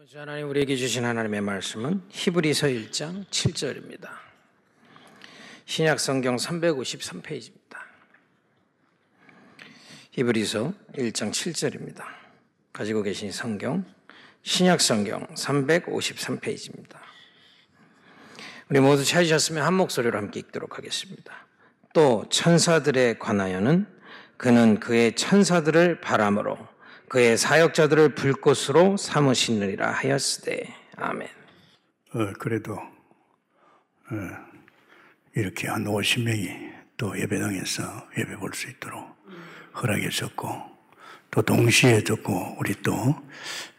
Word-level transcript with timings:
이번 0.00 0.08
주 0.08 0.18
하나님 0.18 0.48
우리에게 0.48 0.76
주신 0.76 1.04
하나님의 1.04 1.42
말씀은 1.42 2.04
히브리서 2.08 2.68
1장 2.68 3.26
7절입니다. 3.26 4.08
신약 5.66 6.00
성경 6.00 6.36
353페이지입니다. 6.36 7.76
히브리서 10.12 10.72
1장 10.94 11.30
7절입니다. 11.32 12.02
가지고 12.72 13.02
계신 13.02 13.30
성경 13.30 13.84
신약 14.42 14.80
성경 14.80 15.26
353페이지입니다. 15.34 16.96
우리 18.70 18.80
모두 18.80 19.04
찾으셨으면 19.04 19.62
한 19.62 19.74
목소리로 19.74 20.16
함께 20.16 20.40
읽도록 20.40 20.78
하겠습니다. 20.78 21.46
또 21.92 22.24
천사들에 22.30 23.18
관하여는 23.18 23.86
그는 24.38 24.80
그의 24.80 25.14
천사들을 25.14 26.00
바람으로 26.00 26.56
그의 27.10 27.36
사역자들을 27.36 28.14
불꽃으로 28.14 28.96
삼으시느니라 28.96 29.90
하였으되 29.90 30.62
아멘. 30.96 31.26
어, 32.14 32.32
그래도 32.38 32.74
어, 32.74 34.14
이렇게 35.34 35.66
한 35.66 35.84
50명이 35.84 36.70
또 36.96 37.18
예배당에서 37.18 37.82
예배 38.16 38.36
볼 38.36 38.54
수 38.54 38.68
있도록 38.70 39.04
허락해 39.74 40.08
줬고 40.08 40.48
또 41.32 41.42
동시에 41.42 42.04
듣고 42.04 42.56
우리 42.60 42.80
또 42.80 43.16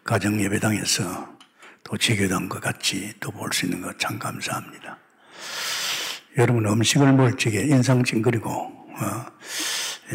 가정 0.04 0.42
예배당에서 0.42 1.38
또 1.86 1.98
지교당과 1.98 2.60
같이 2.60 3.14
또 3.22 3.32
볼 3.32 3.54
수 3.54 3.66
있는 3.66 3.82
것 3.82 3.98
참 3.98 4.20
감사합니다. 4.20 4.98
여러분 6.38 6.66
음식을 6.66 7.14
먹을 7.14 7.38
적에 7.38 7.62
인상 7.62 8.04
찡그리고 8.04 8.50
어, 8.52 8.98
예, 9.02 9.32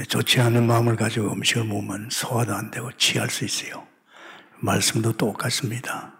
좋지 0.05 0.41
않은 0.41 0.66
마음을 0.66 0.96
가지고 0.96 1.32
음식을 1.32 1.64
먹으면 1.64 2.09
소화도 2.10 2.55
안 2.55 2.70
되고 2.70 2.91
취할 2.98 3.30
수 3.30 3.45
있어요. 3.45 3.86
말씀도 4.59 5.12
똑같습니다. 5.12 6.12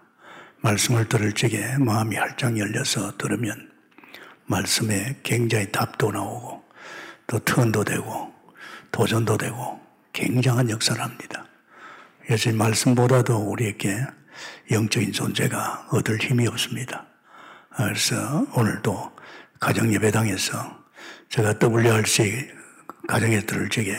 말씀을 0.61 1.07
들을 1.07 1.31
적에 1.33 1.77
마음이 1.77 2.15
활짝 2.15 2.57
열려서 2.57 3.17
들으면 3.17 3.71
말씀에 4.45 5.19
굉장히 5.23 5.71
답도 5.71 6.11
나오고 6.11 6.63
또 7.27 7.39
투언도 7.39 7.83
되고 7.83 8.33
도전도 8.91 9.37
되고 9.37 9.79
굉장한 10.13 10.69
역사를 10.69 10.99
합니다. 11.01 11.45
그래서 12.25 12.51
말씀보다도 12.51 13.37
우리에게 13.37 14.05
영적인 14.71 15.11
존재가 15.11 15.89
얻을 15.91 16.17
힘이 16.17 16.47
없습니다. 16.47 17.05
그래서 17.75 18.45
오늘도 18.55 19.11
가정예배당에서 19.59 20.83
제가 21.29 21.55
WRC 21.61 22.56
가정에 23.07 23.39
들을 23.41 23.69
적에 23.69 23.97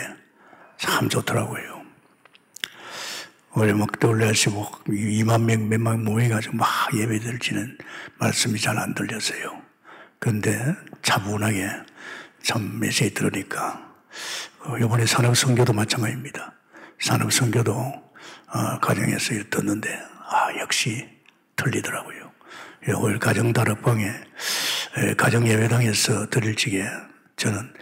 참 0.77 1.09
좋더라고요. 1.09 1.79
우리 3.55 3.73
막 3.73 3.99
떠올려시고 3.99 4.63
2만 4.87 5.43
명, 5.43 5.67
몇만 5.67 6.03
모여가지고 6.03 6.55
막 6.55 6.67
예배 6.93 7.19
드리는 7.19 7.77
말씀이 8.19 8.59
잘 8.59 8.77
안 8.77 8.93
들렸어요. 8.93 9.61
근데 10.19 10.75
차분하게 11.01 11.67
참 12.43 12.79
메시지 12.79 13.13
들으니까 13.13 13.89
어, 14.59 14.77
이번에 14.77 15.05
산업 15.05 15.35
선교도 15.35 15.73
마찬가지입니다. 15.73 16.53
산업 16.99 17.33
선교도 17.33 17.71
어, 17.71 18.79
가정에서 18.79 19.33
듣는데 19.49 19.89
아 20.29 20.55
역시 20.59 21.09
틀리더라고요. 21.55 22.29
오늘 22.97 23.19
가정 23.19 23.51
다락방에 23.51 24.11
가정 25.17 25.47
예배당에서 25.47 26.29
드릴 26.29 26.55
적에 26.55 26.85
저는 27.35 27.73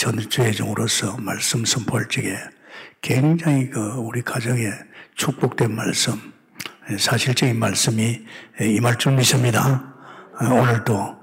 전주회장으로서 0.00 1.18
말씀 1.18 1.62
선포할 1.62 2.08
적에 2.08 2.34
굉장히 3.02 3.68
그 3.68 3.78
우리 3.98 4.22
가정에 4.22 4.70
축복된 5.14 5.74
말씀, 5.74 6.18
사실적인 6.98 7.58
말씀이 7.58 8.24
임할 8.62 8.96
줄 8.96 9.12
믿습니다. 9.12 9.94
오늘도 10.40 11.20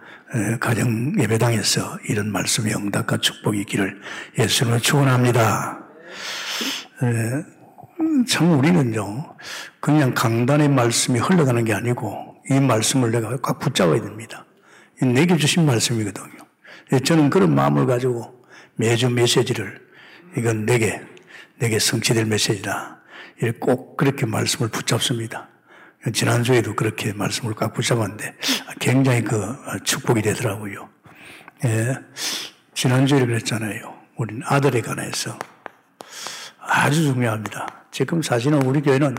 가정 0.59 1.19
예배당에서 1.19 1.97
이런 2.07 2.31
말씀의 2.31 2.75
응답과 2.75 3.17
축복이 3.17 3.61
있기를 3.61 3.99
예수님을 4.37 4.79
축원합니다. 4.79 5.83
참 8.27 8.59
우리는요 8.59 9.35
그냥 9.79 10.13
강단의 10.13 10.69
말씀이 10.69 11.17
흘러가는 11.17 11.63
게 11.65 11.73
아니고 11.73 12.35
이 12.51 12.59
말씀을 12.59 13.09
내가 13.09 13.35
꽉 13.37 13.57
붙잡아야 13.57 14.01
됩니다. 14.01 14.45
내게 15.01 15.35
주신 15.35 15.65
말씀이거든요. 15.65 16.37
예, 16.93 16.99
저는 16.99 17.31
그런 17.31 17.55
마음을 17.55 17.87
가지고 17.87 18.36
매주 18.77 19.09
메시지를 19.09 19.85
이건 20.37 20.65
내게 20.65 21.01
내게 21.59 21.79
성취될 21.79 22.25
메시지다. 22.25 23.01
꼭 23.59 23.97
그렇게 23.97 24.25
말씀을 24.25 24.69
붙잡습니다. 24.69 25.49
지난주에도 26.13 26.75
그렇게 26.75 27.11
말씀을 27.13 27.53
꽉 27.55 27.73
붙잡았는데 27.73 28.35
굉장히 28.79 29.23
그 29.23 29.55
축복이 29.83 30.21
되더라고요. 30.21 30.89
예, 31.65 31.95
지난주에 32.73 33.25
그랬잖아요. 33.25 33.97
우리는 34.15 34.41
아들에 34.45 34.81
관해서 34.81 35.37
아주 36.59 37.03
중요합니다. 37.03 37.85
지금 37.91 38.21
사실은 38.21 38.61
우리 38.63 38.81
교회는 38.81 39.15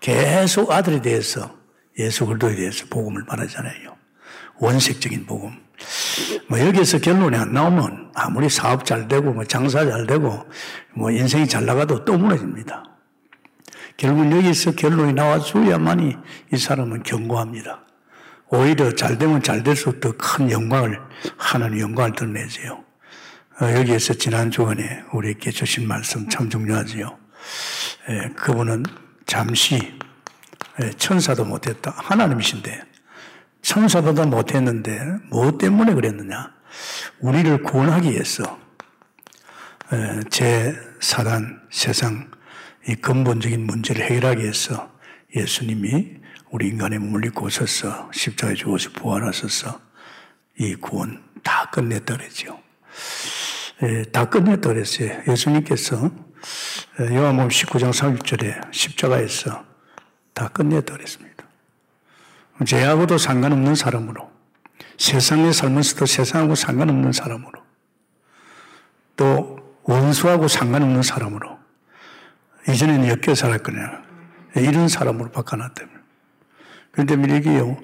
계속 0.00 0.70
아들에 0.70 1.02
대해서 1.02 1.58
예수 1.98 2.26
그리스도에 2.26 2.54
대해서 2.56 2.86
복음을 2.88 3.24
말하잖아요. 3.26 3.96
원색적인 4.58 5.26
복음. 5.26 5.65
뭐 6.48 6.60
여기에서 6.60 6.98
결론이 6.98 7.36
안 7.36 7.52
나오면 7.52 8.12
아무리 8.14 8.48
사업 8.48 8.84
잘 8.84 9.08
되고 9.08 9.32
뭐 9.32 9.44
장사 9.44 9.84
잘 9.84 10.06
되고 10.06 10.44
뭐 10.94 11.10
인생이 11.10 11.46
잘 11.48 11.66
나가도 11.66 12.04
또 12.04 12.16
무너집니다. 12.16 12.84
결국 13.96 14.30
여기서 14.30 14.72
결론이 14.72 15.12
나와줘야만이 15.14 16.16
이 16.52 16.56
사람은 16.56 17.02
견고합니다. 17.02 17.82
오히려 18.48 18.94
잘 18.94 19.18
되면 19.18 19.42
잘 19.42 19.62
될수록 19.62 20.00
더 20.00 20.12
큰 20.12 20.50
영광을 20.50 21.00
하나님 21.36 21.80
영광을 21.80 22.12
드러내세요. 22.12 22.84
어, 23.60 23.72
여기에서 23.74 24.14
지난 24.14 24.50
주간에 24.50 25.02
우리에게 25.12 25.50
주신 25.50 25.88
말씀 25.88 26.28
참 26.28 26.48
중요하지요. 26.50 27.18
예, 28.10 28.28
그분은 28.36 28.84
잠시 29.24 29.98
예, 30.80 30.90
천사도 30.90 31.44
못했다 31.44 31.92
하나님이신데 31.96 32.82
천사보다 33.66 34.26
못했는데 34.26 35.18
무엇 35.28 35.58
때문에 35.58 35.92
그랬느냐? 35.92 36.54
우리를 37.18 37.64
구원하기 37.64 38.12
위해서 38.12 38.60
제 40.30 40.72
사단 41.00 41.62
세상 41.70 42.30
이 42.88 42.94
근본적인 42.94 43.66
문제를 43.66 44.04
해결하기 44.04 44.42
위해서 44.42 44.92
예수님이 45.34 46.14
우리 46.50 46.68
인간의 46.68 47.00
몸을 47.00 47.24
입고 47.26 47.46
오셔서 47.46 48.08
십자가에 48.12 48.54
죽어서 48.54 48.90
부활하셔서 48.90 49.80
이 50.60 50.76
구원 50.76 51.24
다 51.42 51.68
끝냈다 51.72 52.16
그랬죠. 52.16 52.60
다 54.12 54.26
끝냈다 54.26 54.68
그랬어요. 54.68 55.22
예수님께서 55.26 56.12
요한복음 57.00 57.48
19장 57.48 57.92
30절에 57.92 58.72
십자가에서 58.72 59.64
다 60.34 60.46
끝냈다 60.48 60.94
그랬습니다. 60.94 61.35
죄하고도 62.64 63.18
상관없는 63.18 63.74
사람으로, 63.74 64.30
세상에 64.98 65.52
살면서도 65.52 66.06
세상하고 66.06 66.54
상관없는 66.54 67.12
사람으로, 67.12 67.62
또 69.16 69.58
원수하고 69.82 70.48
상관없는 70.48 71.02
사람으로, 71.02 71.58
이전에는 72.68 73.08
엮여 73.08 73.34
살았거든요. 73.34 74.02
이런 74.56 74.88
사람으로 74.88 75.30
바꿔놨다면. 75.30 76.02
그런데 76.90 77.16
미래기요, 77.16 77.76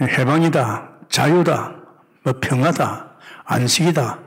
해방이다, 0.00 0.90
자유다, 1.08 1.76
뭐 2.22 2.34
평화다, 2.40 3.10
안식이다, 3.44 4.20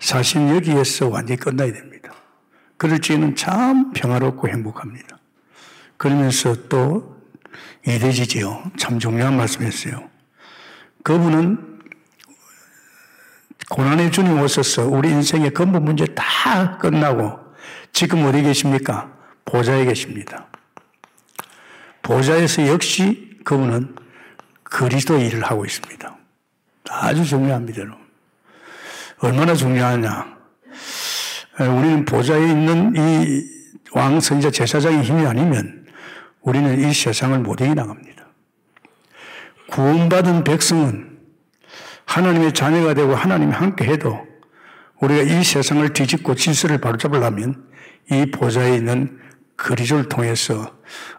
사실 0.00 0.48
여기에서 0.54 1.08
완전히 1.08 1.38
끝나야 1.38 1.72
됩니다. 1.72 2.12
그럴 2.76 3.00
적에는 3.00 3.36
참 3.36 3.92
평화롭고 3.92 4.48
행복합니다. 4.48 5.18
그러면서 5.96 6.68
또 6.68 7.17
이래지지요. 7.88 8.72
참 8.76 8.98
중요한 8.98 9.36
말씀이었어요. 9.36 10.08
그분은 11.02 11.80
고난의 13.70 14.12
주님 14.12 14.40
오셔서 14.40 14.86
우리 14.86 15.10
인생의 15.10 15.50
근본 15.50 15.84
문제 15.84 16.06
다 16.14 16.78
끝나고 16.78 17.38
지금 17.92 18.24
어디 18.26 18.42
계십니까? 18.42 19.10
보좌에 19.44 19.84
계십니다. 19.84 20.46
보좌에서 22.02 22.66
역시 22.68 23.38
그분은 23.44 23.96
그리스도 24.62 25.18
일을 25.18 25.42
하고 25.44 25.64
있습니다. 25.64 26.16
아주 26.90 27.24
중요합니다. 27.24 27.82
얼마나 29.18 29.54
중요하냐. 29.54 30.36
우리는 31.60 32.04
보좌에 32.04 32.40
있는 32.40 32.94
이 32.96 33.44
왕선자 33.92 34.50
제사장의 34.50 35.02
힘이 35.02 35.26
아니면 35.26 35.77
우리는 36.40 36.88
이 36.88 36.92
세상을 36.92 37.38
못 37.40 37.60
이겨나갑니다. 37.60 38.26
구원받은 39.70 40.44
백성은 40.44 41.18
하나님의 42.06 42.54
자녀가 42.54 42.94
되고 42.94 43.14
하나님이 43.14 43.52
함께 43.52 43.84
해도 43.84 44.26
우리가 45.00 45.22
이 45.22 45.44
세상을 45.44 45.86
뒤집고 45.92 46.34
질서를 46.34 46.78
바로잡으려면 46.78 47.68
이 48.10 48.26
보좌에 48.30 48.76
있는 48.76 49.18
그리조를 49.56 50.08
통해서 50.08 50.78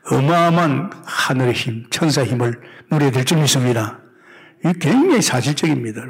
어마어마한 0.10 0.90
하늘의 1.06 1.54
힘, 1.54 1.90
천사 1.90 2.24
힘을 2.24 2.60
누려야 2.92 3.24
줄 3.24 3.38
믿습니다. 3.40 4.00
이 4.66 4.74
굉장히 4.80 5.22
사실적입니다. 5.22 6.04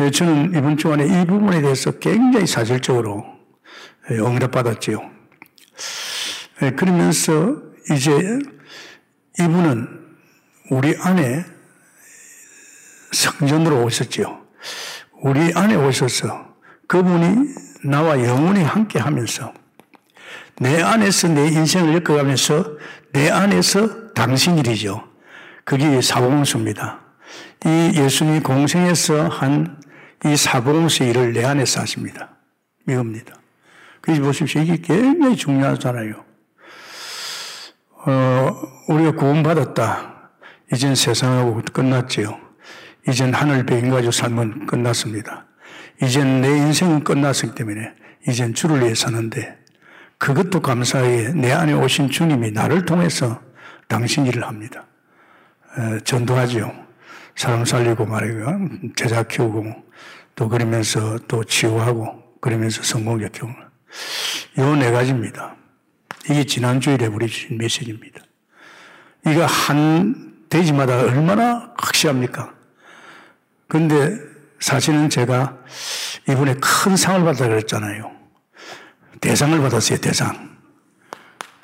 예, 0.00 0.10
저는 0.10 0.50
이번 0.56 0.76
주간에 0.76 1.04
이 1.04 1.26
부분에 1.26 1.60
대해서 1.60 1.90
굉장히 1.98 2.46
사실적으로 2.46 3.24
예, 4.10 4.14
응답받았지요. 4.14 4.98
예, 6.62 6.70
그러면서 6.70 7.56
이제 7.90 8.38
이분은 9.38 9.88
우리 10.70 10.94
안에 11.00 11.44
성전으로 13.12 13.84
오셨지요. 13.84 14.40
우리 15.22 15.52
안에 15.54 15.74
오셔서 15.76 16.54
그분이 16.86 17.54
나와 17.84 18.22
영원히 18.24 18.62
함께 18.62 18.98
하면서 18.98 19.52
내 20.60 20.82
안에서 20.82 21.28
내 21.28 21.48
인생을 21.48 21.94
엮어가면서 21.94 22.76
내 23.12 23.30
안에서 23.30 24.12
당신 24.12 24.58
일이죠. 24.58 25.08
그게 25.64 26.00
사복음수입니다. 26.02 27.00
이 27.66 27.92
예수님이 27.96 28.40
공생에서 28.40 29.28
한 29.28 29.78
이 30.24 30.36
사복음수 30.36 31.04
일을 31.04 31.32
내 31.32 31.44
안에서 31.44 31.80
하십니다. 31.80 32.36
이겁니다. 32.88 33.34
그래서 34.00 34.22
보십시오. 34.22 34.62
이게 34.62 34.76
굉장히 34.78 35.36
중요하잖아요. 35.36 36.24
어, 38.06 38.60
우리가 38.88 39.12
구원받았다. 39.12 40.30
이젠 40.72 40.94
세상하고 40.94 41.62
끝났지요. 41.72 42.38
이젠 43.08 43.32
하늘 43.32 43.64
배인 43.64 43.90
가지고 43.90 44.12
삶은 44.12 44.66
끝났습니다. 44.66 45.46
이젠 46.02 46.40
내 46.40 46.48
인생은 46.48 47.04
끝났기 47.04 47.54
때문에 47.54 47.92
이젠 48.28 48.54
주를 48.54 48.80
위해 48.80 48.94
사는데 48.94 49.58
그것도 50.18 50.60
감사하게 50.60 51.32
내 51.34 51.52
안에 51.52 51.72
오신 51.72 52.10
주님이 52.10 52.52
나를 52.52 52.84
통해서 52.84 53.40
당신 53.88 54.26
일을 54.26 54.44
합니다. 54.46 54.86
에, 55.78 56.00
전도하죠. 56.00 56.72
사람 57.34 57.64
살리고 57.64 58.04
말이고 58.04 58.40
제자 58.96 59.22
키우고 59.22 59.64
또 60.34 60.48
그러면서 60.48 61.18
또 61.28 61.44
치유하고 61.44 62.38
그러면서 62.40 62.82
성공적 62.82 63.32
경우 63.32 63.52
요네 64.58 64.90
가지입니다. 64.90 65.57
이게 66.30 66.44
지난 66.44 66.80
주일에 66.80 67.06
우리 67.06 67.26
주신 67.26 67.58
메시지입니다. 67.58 68.20
이거 69.26 69.44
한 69.46 70.34
대지마다 70.48 71.00
얼마나 71.00 71.72
확실합니까? 71.76 72.54
근데 73.66 74.16
사실은 74.60 75.10
제가 75.10 75.58
이번에 76.28 76.54
큰 76.54 76.96
상을 76.96 77.22
받아 77.24 77.46
그랬잖아요. 77.46 78.10
대상을 79.20 79.60
받았어요, 79.60 79.98
대상. 79.98 80.56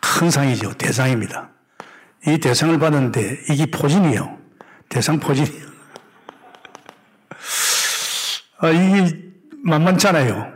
큰 0.00 0.30
상이죠, 0.30 0.74
대상입니다. 0.74 1.50
이 2.26 2.38
대상을 2.38 2.78
받았는데 2.78 3.44
이게 3.50 3.66
포진이에요. 3.66 4.38
대상 4.88 5.18
포진이에요. 5.18 5.66
아, 8.58 8.70
이게 8.70 9.18
만만찮아요. 9.64 10.52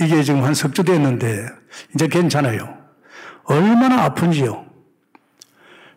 이게 0.00 0.22
지금 0.22 0.44
한 0.44 0.54
석주 0.54 0.84
됐는데 0.84 1.46
이제 1.94 2.08
괜찮아요. 2.08 2.75
얼마나 3.46 4.04
아픈지요. 4.04 4.66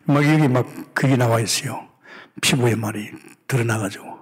막 0.06 0.26
여기 0.26 0.48
막 0.48 0.68
그게 0.94 1.16
나와 1.16 1.40
있어요. 1.40 1.88
피부에 2.42 2.76
말이 2.76 3.12
드러나가지고. 3.48 4.20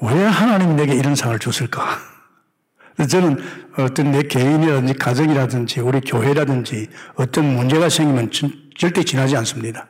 왜 0.00 0.24
하나님이 0.24 0.74
내게 0.74 0.94
이런 0.94 1.14
상을 1.14 1.36
줬을까? 1.38 1.98
저는 3.08 3.38
어떤 3.78 4.12
내 4.12 4.22
개인이라든지 4.22 4.94
가정이라든지 4.94 5.80
우리 5.80 6.00
교회라든지 6.00 6.88
어떤 7.14 7.54
문제가 7.54 7.88
생기면 7.88 8.30
절대 8.76 9.02
지나지 9.04 9.36
않습니다. 9.36 9.88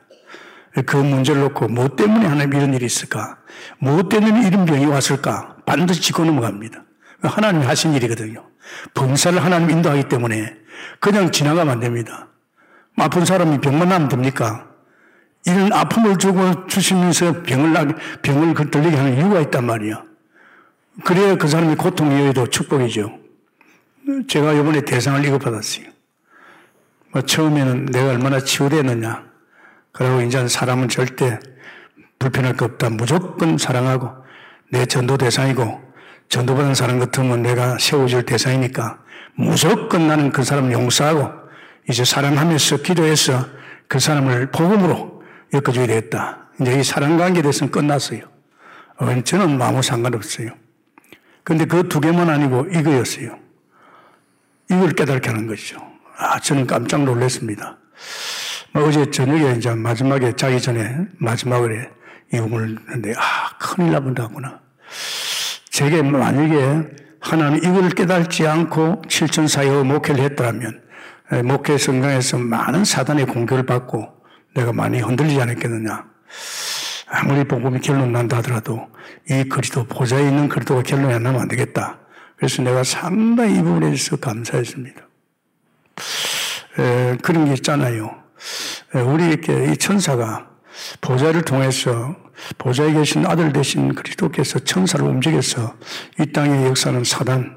그 0.87 0.97
문제를 0.97 1.43
놓고 1.43 1.69
뭐 1.69 1.89
때문에 1.89 2.27
하나님 2.27 2.55
이런 2.55 2.75
일이 2.75 2.87
있을까? 2.87 3.39
뭐 3.79 4.09
때문에 4.09 4.47
이런 4.47 4.65
병이 4.65 4.87
왔을까? 4.87 5.57
반드시 5.67 6.01
짚고 6.01 6.25
넘어갑니다. 6.25 6.85
하나님이 7.23 7.65
하신 7.65 7.95
일이거든요. 7.95 8.48
범사를 8.95 9.43
하나님 9.43 9.71
인도하기 9.71 10.05
때문에 10.05 10.57
그냥 11.01 11.31
지나가면 11.31 11.75
안 11.75 11.81
됩니다. 11.81 12.29
아픈 12.97 13.25
사람이 13.25 13.61
병만 13.61 13.89
나면 13.89 14.09
됩니까? 14.09 14.67
이런 15.47 15.73
아픔을 15.73 16.19
주고 16.19 16.67
주시면서 16.67 17.43
병을, 17.43 17.97
병을 18.23 18.71
들리게 18.71 18.97
하는 18.97 19.17
이유가 19.17 19.41
있단 19.41 19.65
말이야. 19.65 20.03
그래야 21.05 21.37
그 21.37 21.47
사람이 21.47 21.77
고통 21.77 22.11
이후에도 22.13 22.47
축복이죠. 22.49 23.19
제가 24.29 24.53
이번에 24.55 24.81
대상을 24.81 25.25
이거 25.25 25.39
받았어요. 25.39 25.87
뭐 27.13 27.23
처음에는 27.23 27.87
내가 27.87 28.11
얼마나 28.11 28.41
치유되느냐. 28.41 29.25
그리고 29.93 30.21
이제 30.23 30.47
사람은 30.47 30.89
절대 30.89 31.39
불편할 32.19 32.57
것 32.57 32.73
없다. 32.73 32.91
무조건 32.91 33.59
사랑하고 33.59 34.11
내 34.71 34.87
전도 34.87 35.17
대상이고 35.17 35.88
전도받은 36.29 36.75
사람 36.75 36.99
같으면 36.99 37.43
내가 37.43 37.79
세워줄 37.79 38.25
대상이니까 38.25 38.99
무조건 39.35 40.09
나는 40.09 40.31
그 40.33 40.43
사람을 40.45 40.73
용서하고 40.73 41.33
이제 41.89 42.05
사랑하면서 42.05 42.79
기도해서 42.79 43.47
그 43.87 43.99
사람을 43.99 44.51
복음으로 44.51 45.23
엮어줘야 45.55 45.87
되겠다. 45.87 46.49
이제 46.61 46.79
이 46.79 46.85
사랑 46.85 47.17
관계에 47.17 47.43
대해서는 47.43 47.71
끝났어요. 47.71 48.21
어, 48.99 49.23
저는 49.23 49.61
아무 49.63 49.81
상관없어요. 49.83 50.51
근데 51.45 51.65
그 51.65 51.89
두 51.89 52.01
개만 52.01 52.29
아니고 52.29 52.67
이거였어요. 52.67 53.39
이걸 54.71 54.91
깨닫게 54.91 55.31
하는 55.31 55.47
것이죠. 55.47 55.79
아, 56.19 56.39
저는 56.41 56.67
깜짝 56.67 57.05
놀랐습니다. 57.05 57.79
뭐 58.73 58.87
어제 58.87 59.11
저녁에 59.11 59.55
이제 59.57 59.75
마지막에 59.75 60.35
자기 60.37 60.61
전에 60.61 61.07
마지막에 61.17 61.89
이 62.35 62.39
꿈을 62.39 62.77
했는데, 62.81 63.15
아, 63.17 63.57
큰일 63.59 63.93
나본다구나. 63.93 64.61
제게 65.79 66.03
만약에 66.03 66.89
하나님 67.21 67.59
이걸 67.59 67.91
깨닫지 67.91 68.49
않고 68.49 69.03
7천 69.07 69.47
사이어 69.47 69.85
목회를 69.85 70.25
했더라면, 70.25 70.83
목회 71.45 71.79
성강에서 71.79 72.39
많은 72.39 72.85
사단의 72.85 73.27
공격을 73.27 73.65
받고 73.65 74.09
내가 74.57 74.73
많이 74.73 74.99
흔들리지 74.99 75.41
않았겠느냐. 75.41 76.05
아무리 77.07 77.45
복음이 77.45 77.79
결론 77.79 78.11
난다 78.11 78.39
하더라도 78.39 78.89
이 79.31 79.45
그리도 79.45 79.85
보좌에 79.85 80.27
있는 80.27 80.49
그리도가 80.49 80.83
결론이 80.83 81.15
안 81.15 81.23
나면 81.23 81.43
안 81.43 81.47
되겠다. 81.47 82.01
그래서 82.35 82.61
내가 82.63 82.83
상당히 82.83 83.61
이 83.61 83.63
부분에 83.63 83.87
대해서 83.87 84.17
감사했습니다. 84.17 85.01
에, 86.81 87.17
그런 87.23 87.45
게 87.45 87.53
있잖아요. 87.53 88.17
에, 88.97 89.01
우리에게 89.01 89.71
이 89.71 89.77
천사가 89.77 90.51
보좌를 91.01 91.43
통해서 91.43 92.17
보좌에 92.59 92.93
계신 92.93 93.27
아들 93.27 93.53
되신 93.53 93.95
그리스도께서 93.95 94.59
천사를 94.61 95.05
움직여서 95.05 95.75
이 96.21 96.33
땅의 96.33 96.67
역사는 96.67 97.05
사단, 97.05 97.57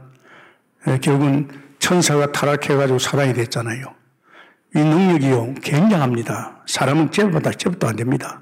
에, 0.87 0.97
결국은 0.99 1.49
천사가 1.79 2.31
타락해가지고 2.31 2.99
사단이 2.99 3.33
됐잖아요. 3.33 3.85
이 4.75 4.79
능력이요, 4.79 5.55
굉장합니다. 5.61 6.63
사람은 6.65 7.11
잽보다 7.11 7.51
잽도 7.51 7.87
안 7.87 7.95
됩니다. 7.95 8.41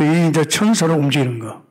이 0.00 0.28
이제 0.28 0.44
천사로 0.44 0.94
움직이는 0.94 1.38
거. 1.38 1.62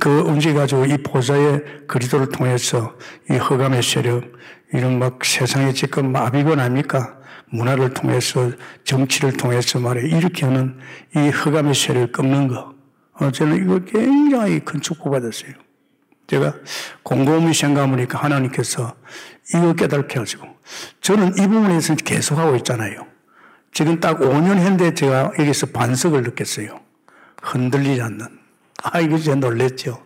그 0.00 0.10
움직여가지고 0.20 0.86
이 0.86 0.98
보좌의 0.98 1.62
그리도를 1.86 2.28
통해서 2.28 2.96
이 3.30 3.34
허감의 3.34 3.82
세력, 3.82 4.24
이런 4.72 4.98
막 4.98 5.24
세상에 5.24 5.72
지금 5.72 6.12
마비건 6.12 6.58
아닙니까? 6.58 7.16
문화를 7.50 7.94
통해서, 7.94 8.50
정치를 8.84 9.34
통해서 9.34 9.78
말해 9.78 10.06
이렇게 10.08 10.44
하는 10.44 10.78
이 11.16 11.28
허감의 11.28 11.74
세력을 11.74 12.12
꺾는 12.12 12.48
거. 12.48 12.73
어, 13.14 13.30
저는 13.30 13.62
이거 13.62 13.78
굉장히 13.80 14.60
큰 14.60 14.80
축복받았어요. 14.80 15.52
제가 16.26 16.54
곰곰이 17.02 17.52
생각해보니까 17.52 18.18
하나님께서 18.18 18.94
이거 19.54 19.74
깨닫게 19.74 20.18
하시고, 20.18 20.46
저는 21.00 21.36
이 21.38 21.46
부분에서 21.46 21.96
계속하고 21.96 22.56
있잖아요. 22.56 23.06
지금 23.72 24.00
딱 24.00 24.20
5년 24.20 24.56
했는데 24.56 24.94
제가 24.94 25.32
여기서 25.38 25.66
반석을 25.66 26.22
느꼈어요. 26.22 26.80
흔들리지 27.42 28.00
않는. 28.00 28.26
아, 28.82 29.00
이거 29.00 29.18
진짜 29.18 29.34
놀랬죠. 29.46 30.02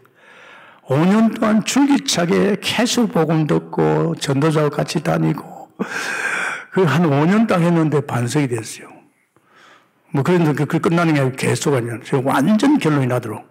5년 0.86 1.38
동안 1.38 1.64
줄기차게 1.64 2.56
계속 2.60 3.12
복음 3.12 3.46
듣고 3.46 4.14
전도자와 4.16 4.70
같이 4.70 5.02
다니고 5.02 5.70
그 6.72 6.84
한 6.84 7.02
5년 7.02 7.48
딱 7.48 7.60
했는데 7.60 8.00
반석이 8.00 8.48
됐어요. 8.48 8.88
뭐 10.18 10.24
그런데 10.24 10.52
그 10.64 10.80
끝나는 10.80 11.14
게 11.14 11.30
계속 11.36 11.74
아니라 11.74 11.98
완전 12.24 12.78
결론이 12.78 13.06
나도록. 13.06 13.46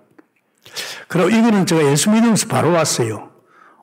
그리고 1.07 1.29
이거는 1.29 1.65
제가 1.65 1.89
예수 1.89 2.11
믿으면서 2.11 2.49
바로 2.49 2.71
왔어요. 2.71 3.29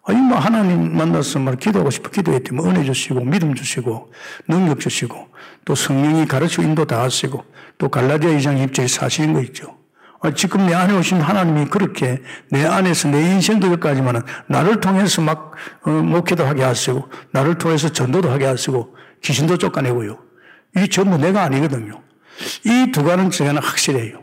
아니, 0.07 0.21
뭐, 0.21 0.37
하나님 0.37 0.95
만나서 0.95 1.39
말 1.39 1.57
기도하고 1.57 1.89
싶어 1.89 2.11
기도했더니 2.11 2.55
뭐 2.55 2.69
은혜 2.69 2.85
주시고, 2.85 3.25
믿음 3.25 3.55
주시고, 3.55 4.13
능력 4.49 4.81
주시고, 4.81 5.29
또 5.65 5.75
성령이 5.75 6.27
가르치고 6.27 6.63
인도 6.63 6.85
다 6.85 7.01
하시고, 7.01 7.43
또 7.79 7.89
갈라디아 7.89 8.33
2장 8.33 8.63
입장에 8.63 8.87
사실인 8.87 9.33
거 9.33 9.41
있죠. 9.41 9.79
아, 10.21 10.35
지금 10.35 10.67
내 10.67 10.75
안에 10.75 10.95
오신 10.95 11.23
하나님이 11.23 11.71
그렇게 11.71 12.21
내 12.51 12.67
안에서 12.67 13.09
내 13.09 13.23
인생도 13.33 13.69
여기까지만은 13.69 14.21
나를 14.47 14.81
통해서 14.81 15.23
막 15.23 15.53
어, 15.85 15.91
목회도 15.91 16.45
하게 16.45 16.65
하시고 16.65 17.09
나를 17.31 17.57
통해서 17.57 17.89
전도도 17.89 18.31
하게 18.31 18.45
하시고 18.45 18.95
귀신도 19.23 19.57
쫓아내고요. 19.57 20.19
이게 20.77 20.87
전부 20.87 21.17
내가 21.17 21.43
아니거든요. 21.45 22.05
이 22.65 22.91
두 22.93 23.05
가지는 23.05 23.31
제가 23.31 23.61
확실해요. 23.61 24.23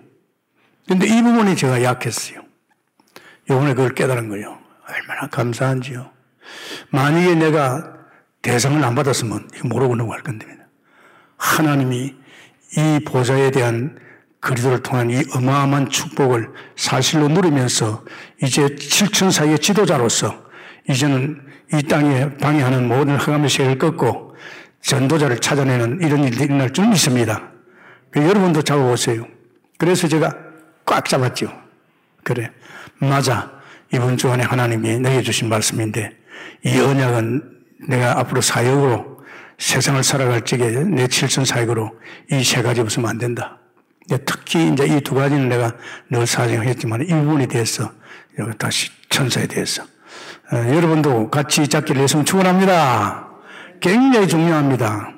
근데 0.88 1.08
이 1.08 1.22
부분이 1.22 1.56
제가 1.56 1.84
약했어요. 1.84 2.42
요번에 3.50 3.74
그걸 3.74 3.94
깨달은 3.94 4.30
거예요. 4.30 4.58
얼마나 4.88 5.28
감사한지요. 5.30 6.10
만약에 6.90 7.36
내가 7.36 7.94
대상을 8.42 8.84
안 8.84 8.96
받았으면 8.96 9.50
모르고 9.64 9.96
넘어갈 9.96 10.22
건데 10.24 10.48
하나님이 11.38 12.16
이 12.78 13.00
보좌에 13.06 13.52
대한 13.52 13.98
그리도를 14.40 14.82
통한 14.82 15.10
이 15.12 15.24
어마어마한 15.36 15.90
축복을 15.90 16.50
사실로 16.76 17.28
누리면서 17.28 18.04
이제 18.42 18.76
칠천사의 18.76 19.60
지도자로서 19.60 20.44
이제는 20.90 21.42
이 21.74 21.84
땅에 21.84 22.36
방해하는 22.38 22.88
모든 22.88 23.18
흑암의 23.18 23.50
세를 23.50 23.78
꺾고 23.78 24.36
전도자를 24.82 25.40
찾아내는 25.40 26.00
이런 26.02 26.24
일이 26.24 26.44
일어날 26.44 26.74
줄 26.74 26.88
믿습니다. 26.88 27.52
여러분도 28.16 28.62
잡아보세요. 28.62 29.26
그래서 29.78 30.08
제가 30.08 30.36
꽉 30.86 31.06
잡았죠. 31.08 31.52
그래. 32.24 32.52
맞아. 33.00 33.52
이번 33.94 34.18
주 34.18 34.30
안에 34.32 34.44
하나님이 34.44 35.00
내게 35.00 35.22
주신 35.22 35.50
말씀인데 35.50 36.18
이 36.66 36.80
언약은 36.80 37.60
내가 37.88 38.20
앞으로 38.20 38.42
사역으로 38.42 39.22
세상을 39.58 40.04
살아갈 40.04 40.42
적에 40.42 40.70
내 40.84 41.08
칠천 41.08 41.46
사역으로 41.46 41.92
이 42.32 42.44
세 42.44 42.62
가지 42.62 42.82
없으면 42.82 43.10
안 43.10 43.18
된다. 43.18 43.60
특히 44.26 44.70
이제 44.72 44.86
이 44.88 45.02
두 45.02 45.16
가지는 45.16 45.50
내가 45.50 45.74
늘 46.10 46.26
사정했지만 46.26 47.02
이 47.04 47.08
부분에 47.08 47.46
대해서 47.48 47.92
여기 48.40 48.58
다시 48.58 48.90
천사에 49.10 49.46
대해서 49.48 49.84
어, 50.52 50.56
여러분도 50.58 51.30
같이 51.30 51.68
잡기를 51.68 52.02
했으면 52.02 52.26
축원합니다. 52.26 53.30
굉장히 53.80 54.28
중요합니다. 54.28 55.14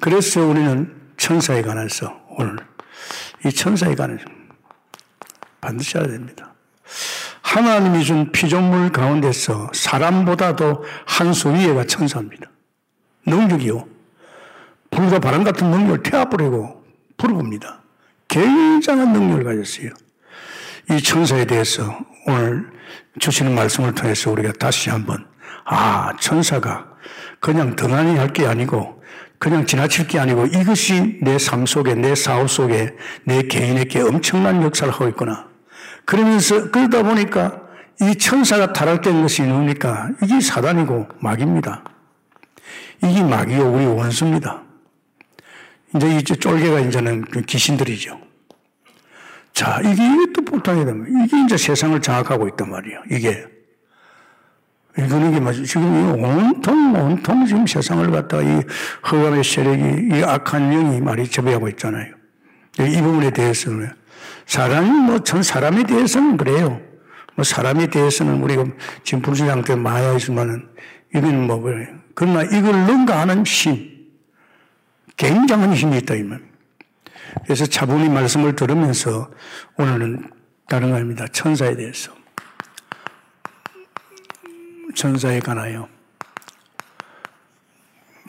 그래서 0.00 0.42
우리는 0.46 0.95
천사에 1.16 1.62
관해서 1.62 2.20
오늘 2.30 2.56
이 3.44 3.52
천사에 3.52 3.94
관해서 3.94 4.24
반드시 5.60 5.96
알아야 5.98 6.12
됩니다. 6.12 6.54
하나님이 7.42 8.04
준 8.04 8.32
피조물 8.32 8.90
가운데서 8.92 9.70
사람보다도 9.72 10.84
한 11.06 11.32
수 11.32 11.52
위에가 11.52 11.84
천사입니다. 11.84 12.50
능력이요. 13.26 13.86
불과 14.90 15.18
바람 15.18 15.42
같은 15.44 15.70
능력을 15.70 16.02
태워버리고 16.02 16.84
풀어봅니다. 17.16 17.82
굉장한 18.28 19.12
능력을 19.12 19.44
가졌어요. 19.44 19.90
이 20.90 21.02
천사에 21.02 21.44
대해서 21.44 21.98
오늘 22.26 22.70
주시는 23.18 23.54
말씀을 23.54 23.94
통해서 23.94 24.30
우리가 24.30 24.52
다시 24.52 24.90
한번, 24.90 25.26
아, 25.64 26.12
천사가 26.20 26.86
그냥 27.40 27.74
등한히 27.76 28.16
할 28.16 28.32
게 28.32 28.46
아니고, 28.46 28.95
그냥 29.38 29.66
지나칠 29.66 30.06
게 30.06 30.18
아니고, 30.18 30.46
이것이 30.46 31.18
내 31.22 31.36
삶 31.38 31.66
속에, 31.66 31.94
내 31.94 32.14
사업 32.14 32.50
속에, 32.50 32.94
내 33.24 33.42
개인에게 33.42 34.00
엄청난 34.00 34.62
역사를 34.62 34.92
하고 34.92 35.08
있구나. 35.08 35.48
그러면서, 36.04 36.70
그러다 36.70 37.02
보니까 37.02 37.62
이 38.00 38.14
천사가 38.16 38.72
타락된 38.72 39.22
것이 39.22 39.42
누굽니까? 39.42 40.10
이게 40.22 40.40
사단이고 40.40 41.08
마귀입니다. 41.20 41.84
이게 43.04 43.22
마귀요, 43.22 43.72
우리 43.72 43.86
원수입니다. 43.86 44.62
이제 45.94 46.16
이제 46.16 46.34
쫄개가 46.34 46.80
이제는 46.80 47.22
그 47.22 47.42
귀신들이죠. 47.42 48.18
자, 49.52 49.80
이게 49.80 50.02
또 50.34 50.42
못하게 50.42 50.84
되면, 50.84 51.24
이게 51.24 51.42
이제 51.44 51.56
세상을 51.56 52.00
장악하고 52.02 52.48
있단 52.48 52.70
말이에요. 52.70 53.02
이게. 53.10 53.55
이게 54.98 55.40
맞죠. 55.40 55.64
지금 55.64 56.22
온통, 56.22 56.94
온통 56.94 57.46
지금 57.46 57.66
세상을 57.66 58.10
갖다가 58.10 58.42
이 58.42 58.62
허감의 59.10 59.44
세력이, 59.44 60.16
이 60.16 60.22
악한 60.22 60.70
영이 60.70 61.00
말이 61.00 61.28
지배하고 61.28 61.68
있잖아요. 61.70 62.14
이 62.78 63.00
부분에 63.02 63.30
대해서는 63.30 63.90
사람이 64.46 64.90
뭐 64.90 65.18
전 65.20 65.42
사람에 65.42 65.84
대해서는 65.84 66.36
그래요. 66.36 66.80
뭐 67.34 67.44
사람에 67.44 67.88
대해서는 67.88 68.42
우리가 68.42 68.64
지금 69.04 69.20
불신앙 69.20 69.62
때 69.62 69.74
마야 69.74 70.14
있지만은 70.14 70.66
이건 71.14 71.46
뭐 71.46 71.60
그래요. 71.60 71.88
그러나 72.14 72.42
이걸 72.42 72.72
능가하는 72.86 73.44
힘, 73.44 73.90
굉장한 75.16 75.74
힘이 75.74 75.98
있다, 75.98 76.14
이 76.14 76.22
말. 76.22 76.40
그래서 77.44 77.66
차분히 77.66 78.08
말씀을 78.08 78.56
들으면서 78.56 79.30
오늘은 79.76 80.30
다른 80.68 80.90
거 80.90 80.96
아닙니다. 80.96 81.26
천사에 81.30 81.76
대해서. 81.76 82.12
천사에 84.96 85.40
관하여. 85.40 85.86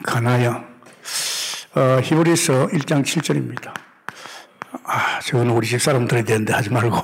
관하여. 0.04 0.62
어, 1.74 2.00
히브리서 2.02 2.68
1장 2.68 3.02
7절입니다. 3.02 3.72
아, 4.84 5.18
저건 5.20 5.48
우리 5.48 5.66
집 5.66 5.80
사람 5.80 6.06
들어야 6.06 6.22
되는데 6.22 6.52
하지 6.52 6.70
말고. 6.70 6.98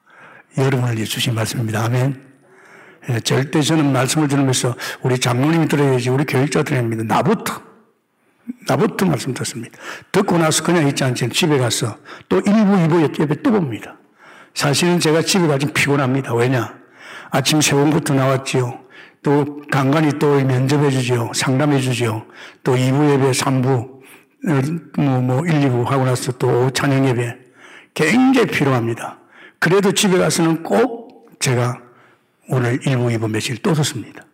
여러분을 0.56 1.04
주신 1.04 1.34
말씀입니다. 1.34 1.84
아멘. 1.84 2.32
예, 3.10 3.20
절대 3.20 3.60
저는 3.60 3.92
말씀을 3.92 4.28
들으면서 4.28 4.74
우리 5.02 5.18
장로님이 5.18 5.68
들어야지, 5.68 6.08
우리 6.08 6.24
교육자 6.24 6.62
들어야 6.62 6.80
합니다. 6.80 7.04
나부터. 7.04 7.60
나부터 8.66 9.06
말씀 9.06 9.34
듣습니다. 9.34 9.78
듣고 10.10 10.38
나서 10.38 10.64
그냥 10.64 10.88
있지 10.88 11.04
않지 11.04 11.28
집에 11.28 11.58
가서 11.58 11.98
또 12.28 12.40
1부, 12.40 12.88
2부 12.88 13.20
예배 13.20 13.42
또 13.42 13.52
봅니다. 13.52 13.96
사실은 14.54 14.98
제가 14.98 15.20
집에 15.22 15.46
가지 15.46 15.66
피곤합니다. 15.66 16.34
왜냐? 16.34 16.74
아침 17.30 17.60
세공부터 17.60 18.14
나왔지요. 18.14 18.82
또 19.22 19.62
간간히 19.70 20.18
또 20.18 20.34
면접해 20.44 20.90
주지요. 20.90 21.30
상담해 21.34 21.80
주지요. 21.80 22.26
또 22.64 22.74
2부 22.74 23.10
예배, 23.12 23.30
3부, 23.30 24.00
뭐, 24.98 25.20
뭐, 25.20 25.46
1, 25.46 25.52
2부 25.52 25.84
하고 25.86 26.04
나서 26.04 26.32
또 26.32 26.70
찬양 26.70 27.06
예배. 27.08 27.38
굉장히 27.94 28.46
필요합니다. 28.48 29.18
그래도 29.58 29.92
집에 29.92 30.18
가서는 30.18 30.62
꼭 30.62 31.28
제가 31.38 31.80
오늘 32.48 32.80
1부, 32.80 33.16
2부 33.16 33.30
며칠 33.30 33.56
또 33.58 33.72
듣습니다. 33.74 34.24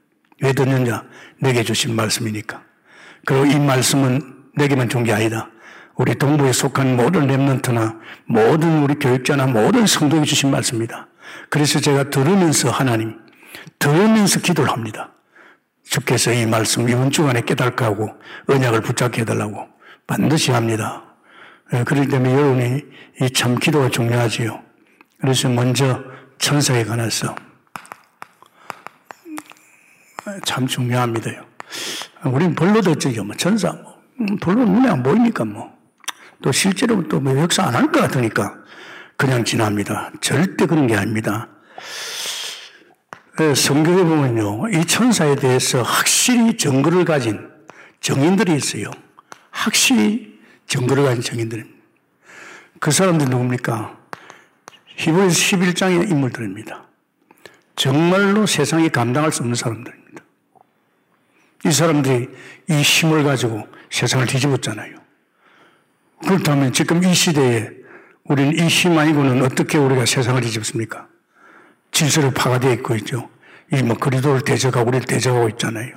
왜 0.40 0.52
듣느냐? 0.52 1.04
내게 1.40 1.62
주신 1.62 1.94
말씀이니까. 1.94 2.62
그리고 3.26 3.44
이 3.44 3.58
말씀은 3.58 4.22
내게만 4.56 4.88
준 4.88 5.04
게 5.04 5.12
아니다. 5.12 5.50
우리 5.96 6.14
동부에 6.14 6.52
속한 6.52 6.96
모든 6.96 7.26
랩런트나 7.26 7.98
모든 8.26 8.84
우리 8.84 8.94
교육자나 8.94 9.48
모든 9.48 9.84
성도에 9.86 10.22
주신 10.22 10.50
말씀입니다. 10.50 11.08
그래서 11.50 11.80
제가 11.80 12.08
들으면서 12.10 12.70
하나님, 12.70 13.18
들으면서 13.78 14.40
기도를 14.40 14.70
합니다. 14.70 15.12
주께서 15.84 16.32
이 16.32 16.46
말씀 16.46 16.88
이번 16.88 17.10
주간에 17.10 17.40
깨닫게 17.40 17.84
하고 17.84 18.10
언약을 18.48 18.82
붙잡게 18.82 19.22
해달라고 19.22 19.66
반드시 20.06 20.50
합니다. 20.52 21.04
예, 21.72 21.84
그렇기 21.84 22.08
때문에 22.08 22.32
여러분이 22.34 22.82
이 23.20 23.30
참 23.34 23.56
기도가 23.56 23.88
중요하지요. 23.88 24.62
그래서 25.20 25.48
먼저 25.48 26.02
천사에 26.38 26.84
관해서 26.84 27.34
참 30.44 30.66
중요합니다요. 30.66 31.44
우리는 32.24 32.54
별로 32.54 32.80
듣지요. 32.80 33.24
뭐 33.24 33.34
천사 33.36 33.72
뭐 33.72 33.98
별로 34.40 34.64
눈에 34.64 34.88
안 34.88 35.02
보이니까 35.02 35.44
뭐. 35.44 35.76
또 36.42 36.52
실제로 36.52 37.06
또뭐 37.08 37.36
역사 37.38 37.64
안 37.64 37.74
할 37.74 37.90
것 37.90 38.00
같으니까 38.00 38.54
그냥 39.16 39.44
지납니다. 39.44 40.12
절대 40.20 40.66
그런 40.66 40.86
게 40.86 40.94
아닙니다. 40.96 41.48
성경에 43.54 44.02
보면요. 44.02 44.68
이 44.70 44.84
천사에 44.84 45.36
대해서 45.36 45.82
확실히 45.82 46.56
증거를 46.56 47.04
가진 47.04 47.48
정인들이 48.00 48.56
있어요. 48.56 48.90
확실히 49.50 50.40
증거를 50.66 51.04
가진 51.04 51.22
정인들입니다. 51.22 51.78
그 52.80 52.90
사람들 52.90 53.28
누굽니까? 53.28 53.96
히브리서 54.96 55.56
11장의 55.56 56.10
인물들입니다. 56.10 56.88
정말로 57.76 58.46
세상이 58.46 58.88
감당할 58.88 59.30
수 59.30 59.42
없는 59.42 59.54
사람들입니다. 59.54 60.24
이 61.64 61.70
사람들이 61.70 62.28
이 62.70 62.74
힘을 62.74 63.22
가지고 63.22 63.68
세상을 63.90 64.26
뒤집었잖아요. 64.26 64.96
그렇다면 66.26 66.72
지금 66.72 67.04
이 67.04 67.14
시대에 67.14 67.70
우리는 68.24 68.52
이 68.58 68.68
힘 68.68 68.98
아니고는 68.98 69.42
어떻게 69.42 69.78
우리가 69.78 70.06
세상을 70.06 70.40
뒤집습니까? 70.40 71.07
질서를 71.92 72.32
파가되어 72.32 72.72
있고 72.74 72.94
있죠. 72.96 73.28
이뭐 73.72 73.96
그리도를 73.96 74.42
대적하고 74.42 74.88
우리를 74.88 75.06
대적하고 75.06 75.48
있잖아요. 75.50 75.94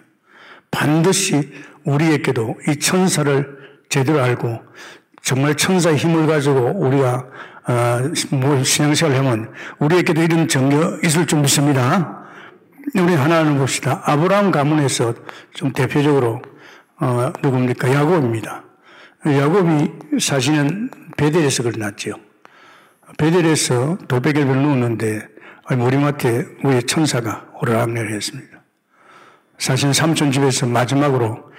반드시 0.70 1.52
우리에게도 1.84 2.60
이 2.68 2.76
천사를 2.78 3.58
제대로 3.90 4.22
알고 4.22 4.62
정말 5.22 5.56
천사의 5.56 5.98
힘을 5.98 6.28
가지고 6.28 6.72
우리가 6.76 7.26
어, 7.68 8.00
뭐 8.32 8.64
신앙생활을 8.64 9.20
하면 9.20 9.54
우리에게도 9.80 10.22
이런 10.22 10.48
정력 10.48 11.04
있을 11.04 11.28
줄 11.28 11.40
믿습니다. 11.42 12.26
우리 12.96 13.14
하나는 13.14 13.58
봅시다. 13.58 14.02
아브라함 14.06 14.52
가문에서 14.52 15.14
좀 15.54 15.72
대표적으로 15.72 16.42
어, 17.00 17.32
누굽니까? 17.42 17.94
야곱입니다. 17.94 18.64
야곱이 19.26 20.20
사실은 20.20 20.90
베델에서 21.16 21.64
그어났죠 21.64 22.16
베델에서 23.18 24.00
돌베개를 24.08 24.58
누웠는데 24.62 25.28
머리맡에 25.76 26.46
위에 26.64 26.82
천사가 26.82 27.46
오르락내리했습니다. 27.62 28.62
사실 29.58 29.94
삼촌 29.94 30.32
집에서 30.32 30.66
마지막으로 30.66 31.52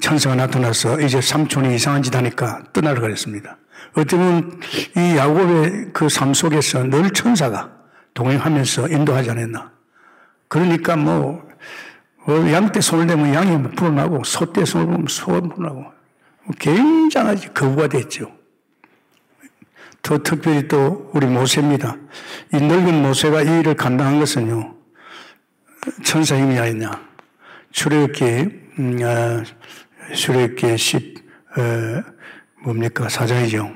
천사가 0.00 0.34
나타나서 0.36 1.00
이제 1.00 1.20
삼촌이 1.20 1.74
이상한 1.74 2.02
짓 2.02 2.14
하니까 2.14 2.64
떠나려 2.72 3.00
그랬습니다. 3.00 3.58
어쩌면 3.94 4.60
이 4.96 5.16
야곱의 5.16 5.92
그 5.92 6.08
삶 6.08 6.34
속에서 6.34 6.82
늘 6.84 7.10
천사가 7.10 7.70
동행하면서 8.14 8.88
인도하지 8.88 9.30
않았나. 9.30 9.70
그러니까 10.48 10.96
뭐, 10.96 11.46
어, 12.26 12.32
양떼 12.32 12.80
손을 12.80 13.06
대면 13.06 13.34
양이 13.34 13.62
불어나고, 13.74 14.24
소 14.24 14.52
떼 14.52 14.64
손을 14.64 14.86
보면 14.86 15.06
소가 15.08 15.40
불어나고, 15.40 15.84
굉장하지 16.58 17.48
거부가 17.54 17.88
됐죠. 17.88 18.35
더 20.06 20.22
특별히 20.22 20.68
또 20.68 21.10
우리 21.14 21.26
모세입니다. 21.26 21.96
이 22.54 22.58
늙은 22.58 23.02
모세가 23.02 23.42
이 23.42 23.58
일을 23.58 23.74
감당한 23.74 24.20
것은요, 24.20 24.76
천사 26.04 26.38
힘이 26.38 26.56
아니냐. 26.60 26.92
출애굽기, 27.72 28.24
음, 28.78 28.98
아, 29.02 29.42
출애굽기 30.14 30.78
10, 30.78 31.24
어, 31.58 32.02
뭡니까? 32.62 33.08
사장이죠. 33.08 33.68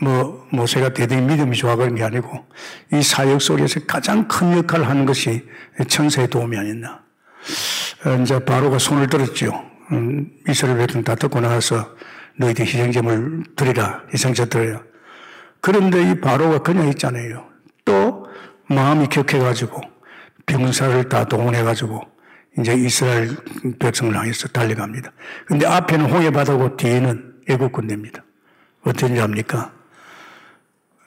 뭐, 0.00 0.48
모세가 0.52 0.94
대단히 0.94 1.20
믿음이 1.26 1.54
좋아 1.54 1.76
그런 1.76 1.94
게 1.94 2.02
아니고, 2.02 2.46
이 2.94 3.02
사역 3.02 3.42
속에서 3.42 3.80
가장 3.86 4.26
큰 4.26 4.56
역할을 4.56 4.88
하는 4.88 5.04
것이 5.04 5.46
천사의 5.86 6.28
도움이 6.28 6.56
아니었나. 6.56 7.02
어, 8.06 8.22
이제 8.22 8.42
바로가 8.42 8.78
손을 8.78 9.08
들었죠. 9.08 9.52
음, 9.92 10.30
이스라엘 10.48 10.78
백성 10.78 11.04
다 11.04 11.14
듣고 11.14 11.40
나서 11.40 11.94
너희들 12.38 12.64
희생제물 12.64 13.44
드리라. 13.56 14.02
희생제 14.12 14.46
드려라. 14.46 14.82
그런데 15.60 16.10
이 16.10 16.20
바로가 16.20 16.60
그냥 16.60 16.88
있잖아요. 16.88 17.44
또 17.84 18.26
마음이 18.68 19.08
격해가지고 19.08 19.80
병사를 20.46 21.08
다 21.08 21.24
동원해가지고 21.24 22.00
이제 22.58 22.74
이스라엘 22.74 23.36
백성을 23.78 24.16
향해서 24.16 24.48
달려갑니다. 24.48 25.12
근데 25.46 25.66
앞에는 25.66 26.10
홍해바다고 26.10 26.76
뒤에는 26.76 27.34
애국 27.48 27.72
군대입니다. 27.72 28.24
어떤 28.82 29.14
일 29.14 29.22
합니까? 29.22 29.72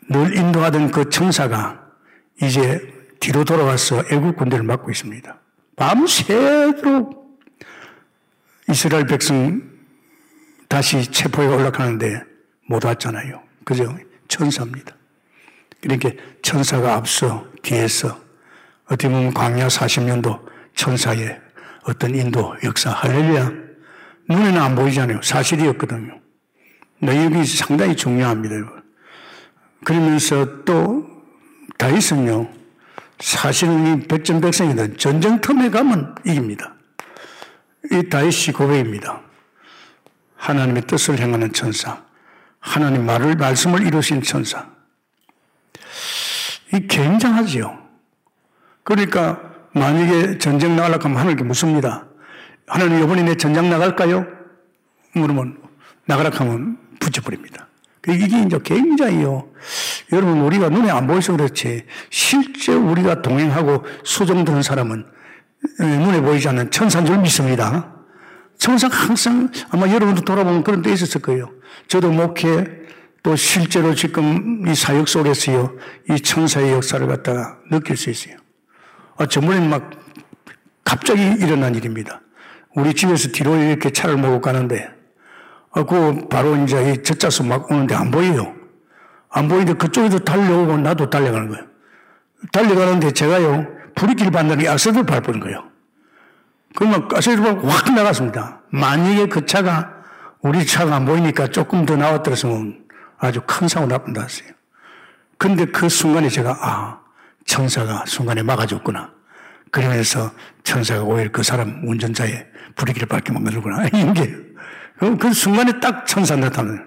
늘 0.09 0.35
인도하던 0.35 0.91
그 0.91 1.09
천사가 1.09 1.81
이제 2.41 2.81
뒤로 3.19 3.45
돌아와서 3.45 4.03
애국 4.11 4.35
군대를 4.35 4.65
맡고 4.65 4.91
있습니다. 4.91 5.39
밤새도록 5.75 7.39
이스라엘 8.69 9.05
백성 9.05 9.70
다시 10.71 11.05
체포에 11.11 11.47
올라가는데 11.47 12.23
못 12.69 12.85
왔잖아요. 12.85 13.43
그죠? 13.65 13.93
천사입니다. 14.29 14.95
그러니까 15.81 16.11
천사가 16.41 16.95
앞서 16.95 17.45
뒤에서 17.61 18.17
어떻게 18.85 19.09
보면 19.09 19.33
광야 19.33 19.67
40년도 19.67 20.39
천사의 20.73 21.41
어떤 21.83 22.15
인도 22.15 22.55
역사 22.63 22.89
할렐루야 22.89 23.51
눈에는 24.29 24.61
안 24.61 24.75
보이잖아요. 24.75 25.21
사실이었거든요. 25.21 26.21
너희이 26.99 27.43
상당히 27.43 27.93
중요합니다. 27.93 28.55
그러면서 29.83 30.63
또 30.63 31.05
다윗은요. 31.79 32.47
사실은 33.19 34.03
이 34.03 34.07
백전백성이든 34.07 34.95
전쟁터에 34.97 35.69
가면 35.69 36.15
이깁니다. 36.25 36.75
이 37.91 38.07
다윗이 38.07 38.53
고백입니다. 38.55 39.30
하나님의 40.41 40.83
뜻을 40.87 41.19
행하는 41.19 41.53
천사, 41.53 42.01
하나님 42.59 43.05
말을 43.05 43.35
말씀을 43.35 43.85
이루신 43.85 44.23
천사. 44.23 44.67
이 46.73 46.87
굉장하지요. 46.87 47.77
그러니까 48.83 49.39
만약에 49.73 50.39
전쟁 50.39 50.75
나가려고 50.75 51.05
하면 51.05 51.17
하늘께 51.19 51.43
묻습니다. 51.43 52.07
하나님 52.67 53.03
이번에 53.03 53.21
내 53.21 53.35
전쟁 53.35 53.69
나갈까요? 53.69 54.25
물으면 55.13 55.61
나가라 56.05 56.31
하면 56.33 56.77
붙여버립니다. 56.99 57.67
그 58.01 58.11
이게 58.11 58.41
이제 58.41 58.57
굉장히요. 58.63 59.47
여러분, 60.11 60.41
우리가 60.41 60.69
눈에 60.69 60.89
안 60.89 61.05
보여서 61.05 61.33
그렇지, 61.33 61.85
실제 62.09 62.73
우리가 62.73 63.21
동행하고 63.21 63.85
수정드는 64.03 64.63
사람은 64.63 65.05
눈에 65.79 66.21
보이지 66.21 66.49
않는 66.49 66.71
천사인 66.71 67.05
줄 67.05 67.19
믿습니다. 67.19 68.00
천사가 68.61 68.95
항상 68.95 69.49
아마 69.71 69.91
여러분도 69.91 70.21
돌아보면 70.21 70.63
그런 70.63 70.83
데 70.83 70.93
있었을 70.93 71.19
거예요. 71.19 71.51
저도 71.87 72.11
목회 72.11 72.67
또 73.23 73.35
실제로 73.35 73.95
지금 73.95 74.67
이 74.67 74.75
사역 74.75 75.07
속에서요, 75.07 75.77
이 76.11 76.19
천사의 76.19 76.71
역사를 76.71 77.05
갖다가 77.07 77.57
느낄 77.71 77.97
수 77.97 78.11
있어요. 78.11 78.37
아, 79.17 79.25
전번에는 79.25 79.67
막 79.67 79.89
갑자기 80.83 81.23
일어난 81.23 81.73
일입니다. 81.73 82.21
우리 82.75 82.93
집에서 82.93 83.29
뒤로 83.29 83.55
이렇게 83.55 83.89
차를 83.89 84.17
몰고 84.17 84.41
가는데, 84.41 84.87
아, 85.71 85.83
그 85.83 86.27
바로 86.29 86.55
이제 86.57 86.91
이 86.91 87.01
젖자수 87.01 87.43
막 87.43 87.71
오는데 87.71 87.95
안 87.95 88.11
보여요. 88.11 88.53
안 89.29 89.47
보이는데 89.47 89.73
그쪽에도 89.73 90.19
달려오고 90.19 90.77
나도 90.77 91.09
달려가는 91.09 91.49
거예요. 91.49 91.65
달려가는데 92.51 93.11
제가요, 93.11 93.65
불이길 93.95 94.29
반다니 94.29 94.67
악셀을 94.67 95.03
밟은 95.03 95.39
거예요. 95.39 95.70
그러면 96.75 97.07
밟고 97.07 97.67
확 97.67 97.93
나갔습니다. 97.93 98.61
만약에 98.69 99.27
그 99.27 99.45
차가 99.45 100.01
우리 100.41 100.65
차가 100.65 100.95
안 100.95 101.05
보이니까 101.05 101.47
조금 101.47 101.85
더 101.85 101.95
나왔더랬으면 101.95 102.85
아주 103.19 103.41
큰 103.45 103.67
사고 103.67 103.85
나쁜다 103.85 104.21
했어요. 104.21 104.49
근데 105.37 105.65
그 105.65 105.89
순간에 105.89 106.29
제가, 106.29 106.57
아, 106.61 106.99
천사가 107.45 108.05
순간에 108.07 108.43
막아줬구나. 108.43 109.11
그러면서 109.71 110.31
천사가 110.63 111.03
오히려 111.03 111.31
그 111.31 111.43
사람 111.43 111.81
운전자의 111.87 112.47
불이기를 112.75 113.07
밝게 113.07 113.31
만들구나. 113.31 113.85
이게, 113.87 114.35
그, 114.97 115.17
그 115.17 115.33
순간에 115.33 115.79
딱 115.79 116.05
천사 116.05 116.35
나타나요. 116.35 116.79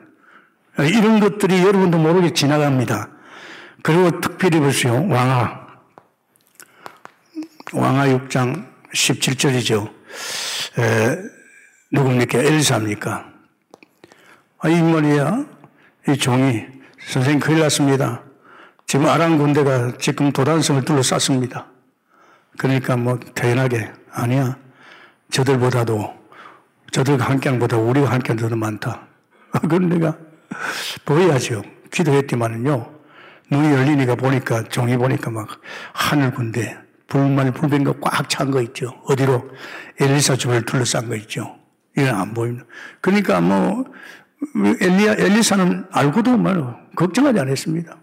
이런 0.79 1.21
것들이 1.21 1.61
여러분도 1.61 1.99
모르게 1.99 2.33
지나갑니다. 2.33 3.09
그리고 3.83 4.21
특별히 4.21 4.61
보세요. 4.61 5.07
왕아. 5.09 5.65
왕아 7.73 8.07
6장 8.07 8.74
17절이죠. 8.95 9.93
에, 10.79 11.19
누굽니까? 11.93 12.39
엘사입니까? 12.39 13.33
아, 14.61 14.69
이 14.69 14.83
말이야. 14.83 15.45
이 16.09 16.17
종이, 16.17 16.65
선생님 17.09 17.41
큰일 17.41 17.61
났습니다. 17.61 18.23
지금 18.87 19.07
아랑 19.07 19.39
군대가 19.39 19.93
지금 19.99 20.33
도단성을 20.33 20.85
둘러쌌습니다. 20.85 21.67
그러니까 22.57 22.97
뭐 22.97 23.19
태연하게, 23.35 23.93
아니야. 24.11 24.57
저들보다도, 25.31 26.15
저들과 26.93 27.25
함께한보다 27.25 27.77
우리가 27.77 28.11
함께한 28.11 28.37
더 28.37 28.55
많다. 28.55 29.07
그건 29.51 29.89
내가 29.89 30.17
보여야죠. 31.05 31.63
기도했더만은요. 31.91 32.93
눈이 33.51 33.73
열리니까 33.75 34.15
보니까, 34.15 34.63
종이 34.65 34.97
보니까 34.97 35.31
막 35.31 35.49
하늘 35.93 36.33
군대, 36.33 36.77
불만 37.07 37.53
불변가 37.53 37.95
꽉찬 38.01 38.51
거 38.51 38.63
있죠. 38.63 39.01
어디로? 39.05 39.51
엘리사 40.01 40.37
주변을 40.37 40.65
둘러싼 40.65 41.09
거 41.09 41.17
있죠. 41.17 41.57
이건 41.97 42.15
안 42.15 42.35
보입니다. 42.35 42.65
그러니까 43.01 43.41
뭐, 43.41 43.85
엘리야, 44.81 45.13
엘리사는 45.19 45.87
알고도 45.91 46.37
말 46.37 46.63
걱정하지 46.97 47.39
않았습니다. 47.41 47.99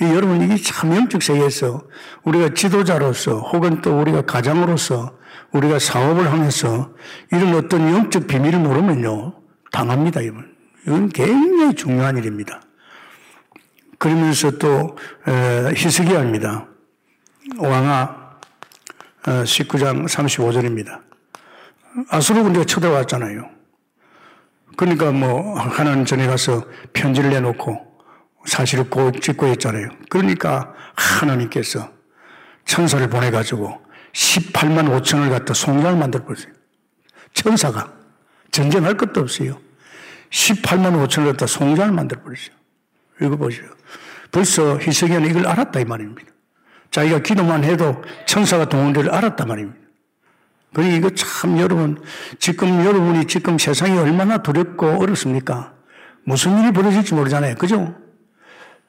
여러분, 0.00 0.40
이게 0.40 0.56
참 0.56 0.96
영적 0.96 1.22
세계에서 1.22 1.86
우리가 2.24 2.54
지도자로서 2.54 3.38
혹은 3.40 3.82
또 3.82 4.00
우리가 4.00 4.22
가장으로서 4.22 5.18
우리가 5.52 5.78
사업을 5.78 6.32
하면서 6.32 6.94
이런 7.30 7.54
어떤 7.54 7.92
영적 7.92 8.26
비밀을 8.26 8.60
모르면요, 8.60 9.34
당합니다, 9.70 10.22
이건. 10.22 10.50
이건 10.86 11.10
굉장히 11.10 11.74
중요한 11.74 12.16
일입니다. 12.16 12.62
그러면서 13.98 14.52
또, 14.52 14.96
희석이합니다. 15.28 16.69
왕하 17.58 18.38
19장 19.22 20.06
35절입니다. 20.06 21.02
아수르 22.08 22.42
군대가 22.42 22.64
쳐들어왔잖아요. 22.64 23.50
그러니까 24.76 25.10
뭐 25.10 25.58
하나님 25.58 26.04
전에 26.04 26.26
가서 26.26 26.64
편지를 26.92 27.30
내놓고 27.30 27.90
사실을 28.46 28.88
꼭 28.88 29.20
짓고 29.20 29.46
했잖아요. 29.46 29.88
그러니까 30.08 30.72
하나님께서 30.94 31.90
천사를 32.64 33.06
보내가지고 33.08 33.80
18만 34.12 34.88
5천을 35.02 35.30
갖다 35.30 35.52
송장을 35.54 35.98
만들어버렸어요. 35.98 36.52
천사가 37.34 37.92
전쟁할 38.50 38.96
것도 38.96 39.20
없어요. 39.20 39.60
18만 40.30 41.06
5천을 41.06 41.26
갖다 41.26 41.46
송장을 41.46 41.92
만들어버렸어요. 41.92 42.54
이거 43.20 43.36
보세요. 43.36 43.68
벌써 44.30 44.78
희석이는 44.78 45.26
이걸 45.26 45.46
알았다 45.46 45.80
이 45.80 45.84
말입니다. 45.84 46.30
자기가 46.90 47.20
기도만 47.20 47.64
해도 47.64 48.02
천사가 48.26 48.68
동원될 48.68 49.10
알았단 49.10 49.46
말입니다. 49.46 49.78
그러니 50.74 50.96
이거 50.96 51.10
참 51.10 51.58
여러분, 51.58 52.00
지금 52.38 52.84
여러분이 52.84 53.26
지금 53.26 53.58
세상이 53.58 53.98
얼마나 53.98 54.38
두렵고 54.42 54.86
어렵습니까? 55.00 55.74
무슨 56.24 56.60
일이 56.60 56.72
벌어질지 56.72 57.14
모르잖아요. 57.14 57.56
그죠? 57.56 57.94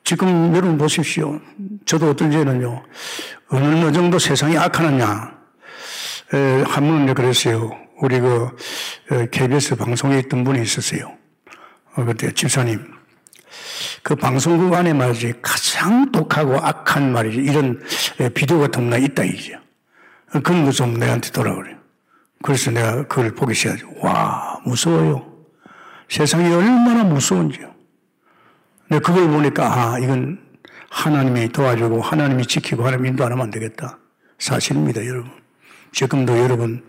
지금 0.04 0.56
여러분 0.56 0.78
보십시오. 0.78 1.40
저도 1.86 2.12
어떤 2.12 2.32
죄는요, 2.32 2.84
어느 3.50 3.92
정도 3.92 4.20
세상이 4.20 4.58
악하느냐. 4.58 5.40
에, 6.34 6.64
한 6.66 6.88
분은 6.88 7.14
그랬어요. 7.14 7.72
우리 8.02 8.20
그, 8.20 8.56
KBS 9.32 9.76
방송에 9.76 10.20
있던 10.20 10.44
분이 10.44 10.62
있었어요. 10.62 11.18
어, 11.96 12.06
그때 12.06 12.32
집사님. 12.32 13.01
그 14.04 14.16
방송국 14.16 14.74
안에 14.74 14.94
말이지 14.94 15.34
가장 15.42 16.12
독하고 16.12 16.58
악한 16.58 17.12
말이지 17.12 17.38
이런 17.38 17.82
비디오 18.34 18.60
같은 18.60 18.90
거 18.90 18.98
있다 18.98 19.24
이죠. 19.24 19.58
그런 20.44 20.66
거 20.66 20.72
좀 20.72 20.94
내한테 20.96 21.30
돌아 21.32 21.54
그래요. 21.56 21.78
그래서 22.44 22.72
내가 22.72 23.04
그걸 23.08 23.34
보기 23.36 23.54
시작하죠. 23.54 23.88
와 24.00 24.60
무서워요. 24.66 25.28
세상이 26.10 26.52
얼마나 26.54 27.04
무서운지요. 27.04 27.72
근데 28.88 29.00
그걸 29.00 29.30
보니까 29.30 29.94
아 29.94 30.00
이건 30.00 30.40
하나님이 30.90 31.50
도와주고 31.50 32.02
하나님이 32.02 32.46
지키고 32.46 32.86
하나님 32.86 33.06
인도 33.06 33.24
안 33.26 33.32
하면 33.32 33.46
안 33.46 33.52
되겠다. 33.52 33.98
사실입니다 34.40 35.06
여러분. 35.06 35.32
지금도 35.94 36.38
여러분 36.40 36.84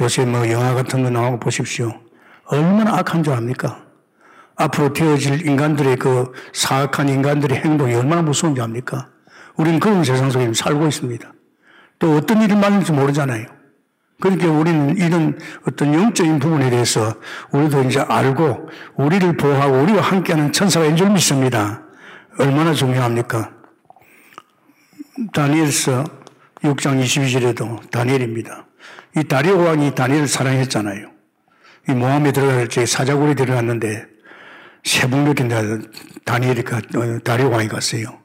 요새 0.00 0.24
뭐 0.24 0.48
영화 0.50 0.74
같은 0.74 1.02
거 1.02 1.10
나오고 1.10 1.40
보십시오. 1.40 2.00
얼마나 2.44 2.98
악한 2.98 3.22
줄 3.22 3.32
압니까? 3.34 3.82
앞으로 4.56 4.92
되어질 4.92 5.46
인간들의 5.46 5.96
그 5.96 6.32
사악한 6.52 7.08
인간들의 7.08 7.58
행동이 7.58 7.94
얼마나 7.94 8.22
무서운지 8.22 8.60
압니까? 8.60 9.08
우리는 9.56 9.80
그런 9.80 10.04
세상 10.04 10.30
속에 10.30 10.52
살고 10.52 10.86
있습니다. 10.86 11.32
또 11.98 12.16
어떤 12.16 12.42
일이 12.42 12.54
많은지 12.54 12.92
모르잖아요. 12.92 13.46
그러니까 14.20 14.50
우리는 14.50 14.96
이런 14.96 15.38
어떤 15.66 15.94
영적인 15.94 16.38
부분에 16.38 16.70
대해서 16.70 17.14
우리도 17.50 17.82
이제 17.82 18.00
알고 18.00 18.68
우리를 18.96 19.36
보호하고 19.36 19.82
우리와 19.82 20.00
함께하는 20.00 20.52
천사가 20.52 20.86
인줄 20.86 21.10
믿습니다. 21.10 21.82
얼마나 22.38 22.72
중요합니까? 22.72 23.50
다니엘서 25.32 26.04
6장 26.62 27.02
22절에도 27.02 27.90
다니엘입니다. 27.90 28.66
이 29.16 29.24
다리오 29.24 29.58
왕이 29.58 29.94
다니엘을 29.94 30.28
사랑했잖아요. 30.28 31.10
이 31.88 31.92
모함에 31.92 32.30
들어갈 32.30 32.68
때 32.68 32.86
사자굴에 32.86 33.34
들어갔는데 33.34 34.11
세분몇인데 34.84 35.78
다니엘이가 36.24 36.76
어, 36.76 37.18
다리오 37.24 37.50
왕이 37.50 37.68
갔어요. 37.68 38.18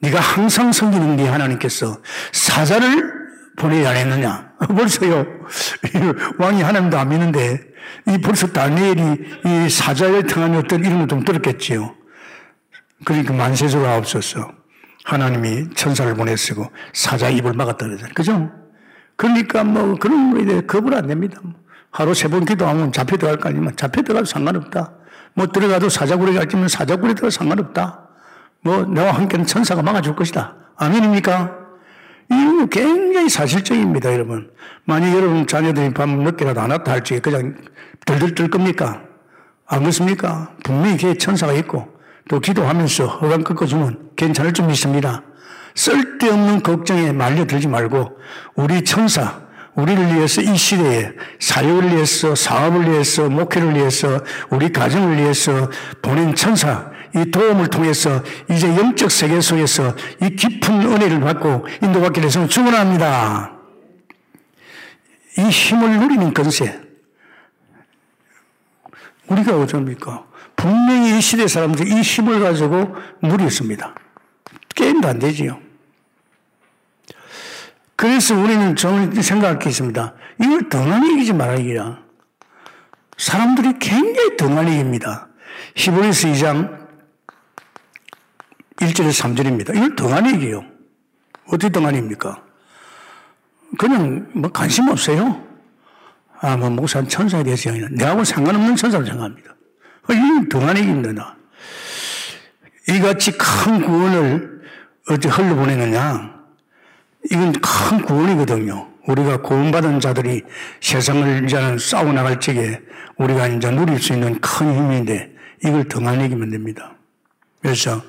네가 0.00 0.18
항상 0.20 0.72
섬기는 0.72 1.16
네 1.16 1.28
하나님께서 1.28 1.98
사자를 2.32 3.20
보내지 3.56 3.86
않았느냐? 3.86 4.52
벌써요. 4.74 5.26
왕이 6.38 6.62
하나님도 6.62 6.98
안 6.98 7.08
믿는데 7.08 7.60
이 8.08 8.18
벌써 8.18 8.46
다니엘이 8.46 9.02
이 9.44 9.68
사자에 9.68 10.22
통한 10.22 10.54
어떤 10.56 10.84
이름을 10.84 11.08
좀 11.08 11.24
들었겠지요. 11.24 11.94
그러니까 13.04 13.34
만세조가 13.34 13.96
없었어. 13.96 14.52
하나님이 15.04 15.70
천사를 15.74 16.14
보냈고 16.14 16.70
사자 16.92 17.28
입을 17.28 17.52
막았다 17.54 17.86
그러잖아요. 17.86 18.12
그죠? 18.14 18.50
그러니까 19.16 19.64
뭐 19.64 19.96
그런 19.96 20.32
거에 20.32 20.44
대해 20.44 20.60
겁을 20.62 20.94
안 20.94 21.06
냅니다. 21.06 21.40
하루 21.90 22.14
세 22.14 22.28
번 22.28 22.44
기도하면 22.44 22.92
잡혀 22.92 23.16
들어갈 23.16 23.38
거 23.38 23.48
아니면 23.48 23.74
잡혀 23.76 24.02
들어가도 24.02 24.24
상관없다. 24.26 24.94
뭐 25.40 25.46
들어가도 25.46 25.88
사자굴에 25.88 26.34
갈지면 26.34 26.68
사자굴에 26.68 27.14
들어가 27.14 27.30
상관없다. 27.30 28.00
뭐 28.60 28.84
나와 28.84 29.12
함께는 29.12 29.46
천사가 29.46 29.80
막아줄 29.80 30.14
것이다. 30.14 30.54
아멘입니까? 30.76 31.56
이거 32.30 32.66
굉장히 32.66 33.30
사실적입니다, 33.30 34.12
여러분. 34.12 34.50
만약 34.84 35.16
여러분 35.16 35.46
자녀들이 35.46 35.94
밤 35.94 36.10
늦게라도 36.18 36.60
안 36.60 36.70
왔다 36.72 36.92
할지 36.92 37.18
그냥 37.20 37.54
들들 38.04 38.34
뜰 38.34 38.50
겁니까? 38.50 39.00
안 39.66 39.80
그렇습니까? 39.80 40.50
분명히 40.62 40.98
걔 40.98 41.14
천사가 41.14 41.54
있고 41.54 41.88
또 42.28 42.38
기도하면서 42.38 43.06
허감 43.06 43.42
꺾어주면 43.42 44.10
괜찮을 44.16 44.52
줄 44.52 44.66
믿습니다. 44.66 45.22
쓸데없는 45.74 46.62
걱정에 46.62 47.12
말려들지 47.12 47.66
말고 47.66 48.18
우리 48.56 48.84
천사, 48.84 49.40
우리를 49.74 50.14
위해서 50.14 50.42
이 50.42 50.56
시대에 50.56 51.12
사역을 51.38 51.90
위해서 51.90 52.34
사업을 52.34 52.90
위해서 52.90 53.28
목회를 53.28 53.74
위해서 53.74 54.22
우리 54.50 54.72
가정을 54.72 55.16
위해서 55.16 55.70
보낸 56.02 56.34
천사 56.34 56.90
이 57.14 57.30
도움을 57.30 57.68
통해서 57.68 58.22
이제 58.50 58.68
영적 58.68 59.10
세계 59.10 59.40
속에서 59.40 59.94
이 60.22 60.30
깊은 60.30 60.80
은혜를 60.80 61.20
받고 61.20 61.66
인도받게 61.82 62.20
돼서 62.20 62.46
축원합니다. 62.46 63.52
이 65.38 65.42
힘을 65.42 65.98
누리는 66.00 66.34
건세 66.34 66.80
우리가 69.28 69.56
어쩝니까? 69.56 70.26
분명히 70.56 71.16
이 71.16 71.20
시대 71.20 71.46
사람들이 71.46 71.90
이 71.90 72.00
힘을 72.00 72.40
가지고 72.40 72.94
누렸습니다. 73.22 73.94
게임도 74.74 75.08
안 75.08 75.18
되지요. 75.18 75.69
그래서 78.00 78.34
우리는 78.34 78.74
저는 78.76 79.20
생각할 79.20 79.58
게 79.58 79.68
있습니다. 79.68 80.14
이걸 80.40 80.70
등한히 80.70 81.12
이기지 81.12 81.34
말아야기라. 81.34 81.98
사람들이 83.18 83.78
굉장히 83.78 84.38
등한히 84.38 84.72
이깁니다. 84.76 85.28
히브리스 85.74 86.28
2장 86.28 86.88
1절에서 88.76 89.22
3절입니다. 89.22 89.76
이걸 89.76 89.96
등한히 89.96 90.32
이겨요. 90.32 90.64
어떻게 91.48 91.68
등한히입니까? 91.68 92.42
그냥 93.78 94.30
뭐 94.32 94.50
관심 94.50 94.88
없어요. 94.88 95.46
아, 96.40 96.56
뭐 96.56 96.70
목사 96.70 97.06
천사에 97.06 97.42
대해서 97.42 97.68
얘기는 97.68 97.94
내하고 97.96 98.24
상관없는 98.24 98.76
천사를 98.76 99.04
생각합니다. 99.04 99.54
이건 100.08 100.48
등한히 100.48 100.80
이깁니다. 100.80 101.36
이같이 102.88 103.36
큰 103.36 103.82
구원을 103.82 104.62
어찌 105.10 105.28
흘러보내느냐? 105.28 106.39
이건 107.30 107.52
큰 107.52 108.02
구원이거든요. 108.02 108.88
우리가 109.06 109.42
구원받은 109.42 110.00
자들이 110.00 110.42
세상을 110.80 111.44
이제는 111.44 111.78
싸워나갈 111.78 112.40
적에 112.40 112.80
우리가 113.16 113.46
이제 113.48 113.70
누릴 113.70 113.98
수 114.00 114.12
있는 114.12 114.40
큰 114.40 114.74
힘인데 114.74 115.32
이걸 115.64 115.84
등한 115.84 116.20
이기면 116.20 116.50
됩니다. 116.50 116.94
그래서 117.62 118.02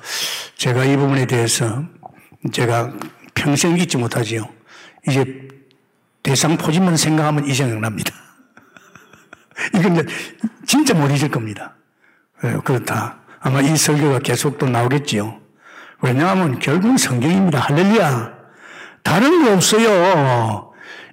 제가 0.56 0.84
이 0.84 0.96
부분에 0.96 1.26
대해서 1.26 1.84
제가 2.52 2.92
평생 3.34 3.76
잊지 3.78 3.96
못하지요. 3.96 4.48
이제 5.08 5.48
대상 6.22 6.56
포진만 6.56 6.96
생각하면 6.96 7.46
이 7.46 7.54
생각납니다. 7.54 8.12
이건 9.74 10.06
진짜 10.66 10.94
못 10.94 11.08
잊을 11.10 11.30
겁니다. 11.30 11.74
예, 12.44 12.56
그렇다. 12.64 13.18
아마 13.40 13.60
이 13.60 13.76
설교가 13.76 14.20
계속 14.20 14.58
또 14.58 14.66
나오겠지요. 14.68 15.40
왜냐하면 16.00 16.58
결국은 16.58 16.96
성경입니다. 16.96 17.60
할렐루야. 17.60 18.41
다른 19.02 19.44
거 19.44 19.52
없어요. 19.54 20.72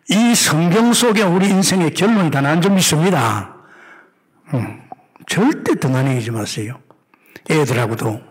이 0.09 0.35
성경 0.35 0.93
속에 0.93 1.21
우리 1.23 1.49
인생의 1.49 1.93
결론이 1.93 2.31
다 2.31 2.41
난 2.41 2.61
좀 2.61 2.77
있습니다. 2.77 3.55
음, 4.53 4.81
절대 5.27 5.75
등한해지지 5.75 6.31
마세요. 6.31 6.79
애들하고도 7.49 8.21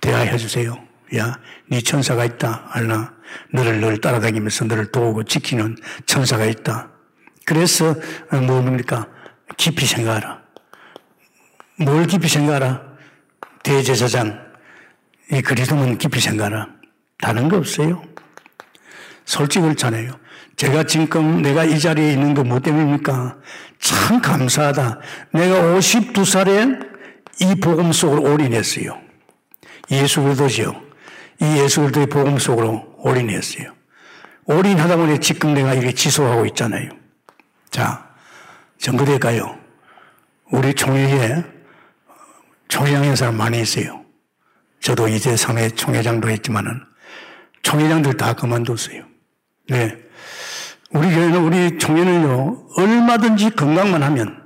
대화해 0.00 0.36
주세요. 0.36 0.78
야, 1.16 1.38
네 1.70 1.80
천사가 1.80 2.24
있다. 2.24 2.68
알나? 2.70 3.14
너를 3.52 3.80
늘 3.80 4.00
따라다니면서 4.00 4.66
너를 4.66 4.90
도우고 4.92 5.24
지키는 5.24 5.76
천사가 6.06 6.44
있다. 6.44 6.90
그래서 7.46 7.94
어, 8.32 8.36
뭡니까? 8.36 9.06
깊이 9.56 9.86
생각하라. 9.86 10.42
뭘 11.78 12.06
깊이 12.06 12.28
생각하라? 12.28 12.82
대제사장, 13.62 14.38
이 15.32 15.40
그리스도는 15.40 15.96
깊이 15.98 16.20
생각하라. 16.20 16.68
다른 17.18 17.48
거 17.48 17.56
없어요. 17.56 18.02
솔직히 19.24 19.62
그렇잖아요. 19.62 20.12
제가 20.56 20.84
지금 20.84 21.42
내가 21.42 21.64
이 21.64 21.78
자리에 21.78 22.12
있는 22.12 22.34
거 22.34 22.42
뭐 22.44 22.60
때문입니까? 22.60 23.36
참 23.80 24.20
감사하다. 24.20 25.00
내가 25.32 25.62
52살에 25.76 26.94
이 27.40 27.54
복음 27.60 27.92
속으로 27.92 28.22
올인했어요. 28.22 28.98
예수 29.90 30.22
그리스도죠. 30.22 30.80
이 31.40 31.44
예수 31.58 31.80
그리스도의 31.80 32.06
복음 32.06 32.38
속으로 32.38 32.94
올인했어요. 32.98 33.72
올인하다 34.46 34.96
보니 34.96 35.18
지금 35.20 35.54
내가 35.54 35.74
이게 35.74 35.92
지속하고 35.92 36.46
있잖아요. 36.46 36.90
자, 37.70 38.08
정거될까요? 38.78 39.58
우리 40.52 40.74
총회에 40.74 41.42
총회장인 42.68 43.16
사람 43.16 43.36
많이 43.36 43.60
있어요. 43.60 44.04
저도 44.80 45.08
이제 45.08 45.34
3회 45.34 45.76
총회장도 45.76 46.28
했지만은 46.28 46.82
총회장들 47.62 48.16
다 48.16 48.34
그만뒀어요. 48.34 49.13
네. 49.68 49.96
우리 50.90 51.08
교회는 51.08 51.42
우리 51.42 51.78
총회는요, 51.78 52.68
얼마든지 52.76 53.50
건강만 53.50 54.02
하면, 54.02 54.42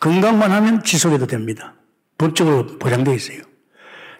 건강만 0.00 0.50
하면 0.52 0.82
지속해도 0.82 1.26
됩니다. 1.26 1.74
법적으로 2.18 2.78
보장되어 2.78 3.14
있어요. 3.14 3.38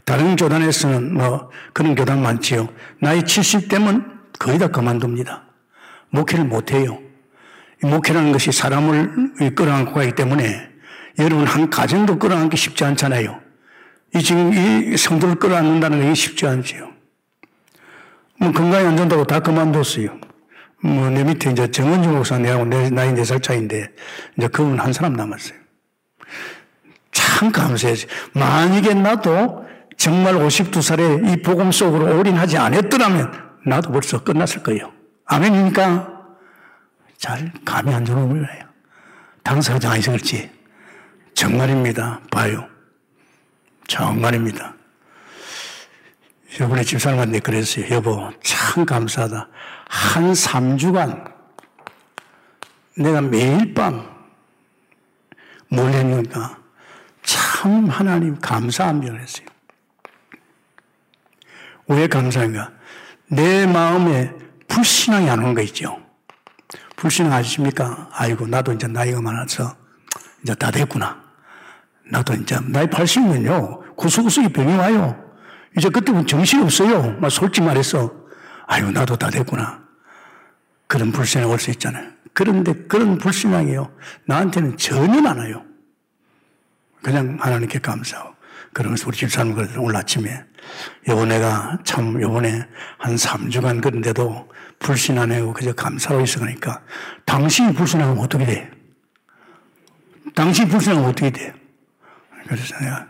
다른 0.04 0.34
교단에서는 0.34 1.14
뭐 1.14 1.50
그런 1.72 1.94
교단 1.94 2.20
많지요. 2.22 2.68
나이 3.00 3.20
70대면 3.22 4.04
거의 4.38 4.58
다 4.58 4.68
그만둡니다. 4.68 5.44
목회를 6.10 6.44
못해요. 6.44 6.98
목회라는 7.82 8.32
것이 8.32 8.50
사람을 8.50 9.54
끌어안고 9.54 9.92
가기 9.92 10.12
때문에 10.12 10.68
여러분 11.18 11.46
한 11.46 11.70
가정도 11.70 12.18
끌어안기 12.18 12.56
쉽지 12.56 12.84
않잖아요. 12.84 13.40
이 14.14 14.22
지금 14.22 14.52
이 14.52 14.96
성도를 14.96 15.36
끌어안는다는 15.36 16.02
게 16.02 16.14
쉽지 16.14 16.46
않지요. 16.46 16.91
뭐 18.42 18.52
건강이 18.52 18.87
안 18.87 18.96
좋다고 18.96 19.24
다 19.24 19.40
그만뒀어요. 19.40 20.18
뭐 20.83 21.11
내 21.11 21.22
밑에 21.24 21.50
이제 21.52 21.70
정은주 21.70 22.09
목사 22.09 22.38
내하고 22.38 22.64
내 22.64 22.90
나이 22.90 23.12
네 23.12 23.22
살 23.24 23.40
차인데 23.40 23.92
이제 24.37 24.48
그분 24.48 24.78
한 24.81 24.92
사람 24.92 25.12
남았어요. 25.14 25.59
참 27.12 27.52
감사해요. 27.52 27.96
만약에 28.35 28.94
나도 28.94 29.64
정말 29.96 30.35
52살에 30.35 31.31
이 31.33 31.42
복음 31.42 31.70
속으로 31.70 32.18
올인하지 32.18 32.57
않았더라면 32.59 33.33
나도 33.66 33.92
벌써 33.92 34.24
끝났을 34.24 34.62
거예요. 34.62 34.92
아멘입니까? 35.26 36.09
잘 37.18 37.52
감이 37.64 37.94
안 37.94 38.05
좋은 38.05 38.28
거예요. 38.44 38.64
당사자 39.44 39.92
아니서 39.92 40.12
그렇지. 40.12 40.50
정말입니다. 41.35 42.20
봐요. 42.31 42.66
정말입니다. 43.87 44.74
여번에 46.60 46.82
집사람한테 46.82 47.40
그랬어요. 47.40 47.88
여보, 47.94 48.30
참 48.42 48.84
감사하다. 48.84 49.48
한 49.88 50.32
3주간 50.32 51.32
내가 52.96 53.20
매일 53.22 53.72
밤뭘 53.74 54.02
했는가. 55.70 56.58
참 57.22 57.86
하나님 57.86 58.38
감사합니다. 58.38 59.12
그랬어요. 59.14 59.46
왜 61.88 62.06
감사한가? 62.06 62.70
내 63.28 63.66
마음에 63.66 64.32
불신앙이 64.68 65.30
안 65.30 65.38
오는 65.38 65.54
거 65.54 65.62
있죠. 65.62 65.98
불신앙 66.96 67.32
아십니까? 67.32 68.10
아이고, 68.12 68.46
나도 68.46 68.72
이제 68.72 68.86
나이가 68.86 69.20
많아서 69.20 69.74
이제 70.42 70.54
다 70.54 70.70
됐구나. 70.70 71.22
나도 72.10 72.34
이제 72.34 72.58
나이 72.66 72.86
80면요. 72.86 73.96
구석구석이 73.96 74.48
병이 74.52 74.74
와요. 74.76 75.21
이제 75.76 75.88
그때는 75.88 76.26
정신이 76.26 76.62
없어요. 76.62 77.18
막 77.18 77.30
솔직히 77.30 77.66
말해서. 77.66 78.12
아이고, 78.66 78.90
나도 78.90 79.16
다 79.16 79.30
됐구나. 79.30 79.82
그런 80.87 81.12
불신앙 81.12 81.50
올수 81.50 81.70
있잖아요. 81.70 82.11
그런데 82.35 82.72
그런 82.87 83.18
불신앙이요. 83.18 83.90
나한테는 84.26 84.76
전혀 84.76 85.28
안 85.28 85.38
와요. 85.38 85.64
그냥 87.02 87.38
하나님께 87.40 87.78
감사하고. 87.78 88.32
그러면서 88.72 89.06
우리 89.06 89.16
집사람 89.16 89.54
그러더 89.54 89.80
오늘 89.80 89.96
아침에 89.96 90.44
요번 91.08 91.28
내가 91.28 91.78
참 91.85 92.20
요번에 92.20 92.66
한 92.98 93.14
3주간 93.16 93.82
그런데도 93.82 94.48
불신 94.78 95.18
안 95.18 95.30
하고 95.30 95.52
그저 95.52 95.72
감사로 95.74 96.22
있어 96.22 96.40
그러니까 96.40 96.80
당신이 97.26 97.74
불신하면 97.74 98.18
어떻게 98.18 98.46
돼? 98.46 98.70
당신이 100.35 100.70
불신하면 100.70 101.11
어떻게 101.11 101.30
돼? 101.30 101.52
그래서 102.46 102.78
내가 102.78 103.06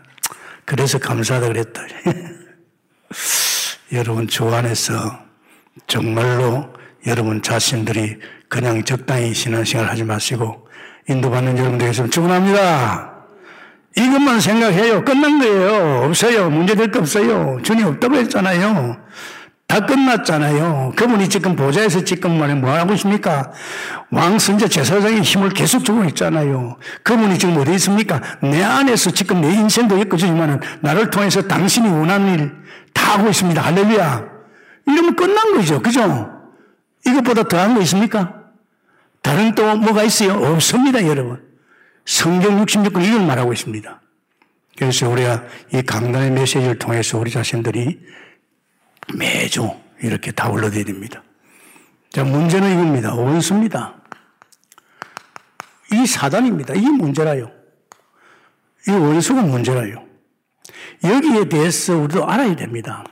그래서 0.65 0.97
감사하다 0.97 1.47
그랬다. 1.47 1.81
여러분 3.91 4.27
주 4.27 4.47
안에서 4.53 5.19
정말로 5.87 6.73
여러분 7.05 7.41
자신들이 7.41 8.17
그냥 8.47 8.83
적당히 8.83 9.33
신앙생활 9.33 9.89
하지 9.89 10.03
마시고 10.03 10.67
인도받는 11.09 11.57
여러분들 11.57 11.87
계시면 11.87 12.11
축원합니다. 12.11 13.13
이것만 13.95 14.39
생각해요. 14.39 15.03
끝난 15.03 15.39
거예요. 15.39 16.03
없어요. 16.05 16.49
문제될 16.49 16.91
거 16.91 16.99
없어요. 16.99 17.59
주님 17.63 17.85
없다고 17.85 18.15
했잖아요. 18.15 18.97
다 19.73 19.85
끝났잖아요. 19.85 20.93
그분이 20.95 21.29
지금 21.29 21.55
보좌에서 21.55 22.03
지금 22.03 22.37
말해 22.37 22.53
뭐 22.53 22.71
하고 22.71 22.93
있습니까? 22.93 23.51
왕 24.11 24.37
선제 24.37 24.67
제사장의 24.67 25.21
힘을 25.21 25.49
계속 25.49 25.83
주고 25.83 26.03
있잖아요. 26.05 26.77
그분이 27.01 27.39
지금 27.39 27.57
어디 27.57 27.73
있습니까? 27.73 28.21
내 28.41 28.63
안에서 28.63 29.09
지금 29.11 29.41
내 29.41 29.51
인생도 29.51 29.99
엮어주지만 29.99 30.61
나를 30.81 31.09
통해서 31.09 31.41
당신이 31.41 31.89
원하는 31.89 32.39
일 32.39 32.63
다 32.93 33.17
하고 33.17 33.29
있습니다. 33.29 33.61
할렐루야. 33.61 34.25
이러면 34.87 35.15
끝난 35.15 35.55
거죠. 35.55 35.81
그죠? 35.81 36.29
이것보다 37.05 37.43
더한 37.47 37.73
거 37.75 37.81
있습니까? 37.81 38.33
다른 39.21 39.55
또 39.55 39.75
뭐가 39.77 40.03
있어요? 40.03 40.33
없습니다, 40.33 41.05
여러분. 41.05 41.41
성경 42.05 42.63
66권 42.63 43.03
이걸 43.05 43.25
말하고 43.25 43.53
있습니다. 43.53 44.01
그래서 44.77 45.09
우리가 45.09 45.43
이 45.73 45.81
강단의 45.81 46.31
메시지를 46.31 46.79
통해서 46.79 47.17
우리 47.17 47.31
자신들이 47.31 47.99
매주 49.15 49.69
이렇게 50.01 50.31
다 50.31 50.49
올려드려야 50.49 50.85
됩니다. 50.85 51.23
자, 52.11 52.23
문제는 52.23 52.71
이겁니다. 52.71 53.13
원수입니다. 53.15 53.95
이 55.91 56.05
사단입니다. 56.05 56.73
이게 56.73 56.89
문제라요. 56.89 57.51
이 58.87 58.91
원수가 58.91 59.41
문제라요. 59.43 60.05
여기에 61.03 61.49
대해서 61.49 61.97
우리도 61.97 62.27
알아야 62.27 62.55
됩니다. 62.55 63.03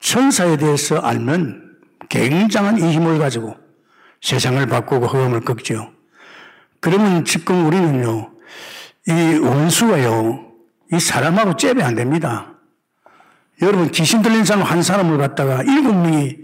천사에 0.00 0.56
대해서 0.56 0.98
알면 0.98 1.78
굉장한 2.08 2.78
이 2.78 2.92
힘을 2.92 3.18
가지고 3.18 3.56
세상을 4.20 4.64
바꾸고 4.66 5.06
허음을 5.06 5.40
꺾죠. 5.40 5.92
그러면 6.80 7.24
지금 7.24 7.66
우리는요, 7.66 8.32
이 9.08 9.38
원수가요, 9.38 10.52
이 10.92 11.00
사람하고 11.00 11.56
잽이 11.56 11.82
안 11.82 11.94
됩니다. 11.94 12.51
여러분, 13.60 13.90
귀신 13.90 14.22
들린 14.22 14.44
사람 14.44 14.62
한 14.62 14.82
사람을 14.82 15.18
갖다가 15.18 15.62
일곱 15.62 15.92
명이 15.94 16.38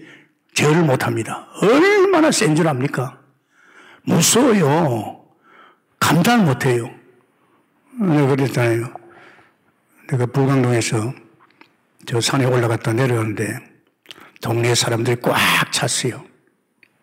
제어를 0.54 0.82
못 0.82 1.04
합니다. 1.06 1.48
얼마나 1.62 2.30
센 2.30 2.54
줄 2.54 2.68
압니까? 2.68 3.18
무서워요. 4.04 5.24
감당 5.98 6.44
못 6.44 6.64
해요. 6.64 6.90
내가 8.00 8.26
그랬잖아요. 8.28 8.92
내가 10.10 10.26
불광동에서 10.26 11.14
저 12.06 12.20
산에 12.20 12.44
올라갔다 12.46 12.92
내려오는데 12.92 13.58
동네 14.40 14.74
사람들이 14.74 15.20
꽉 15.20 15.36
찼어요. 15.72 16.24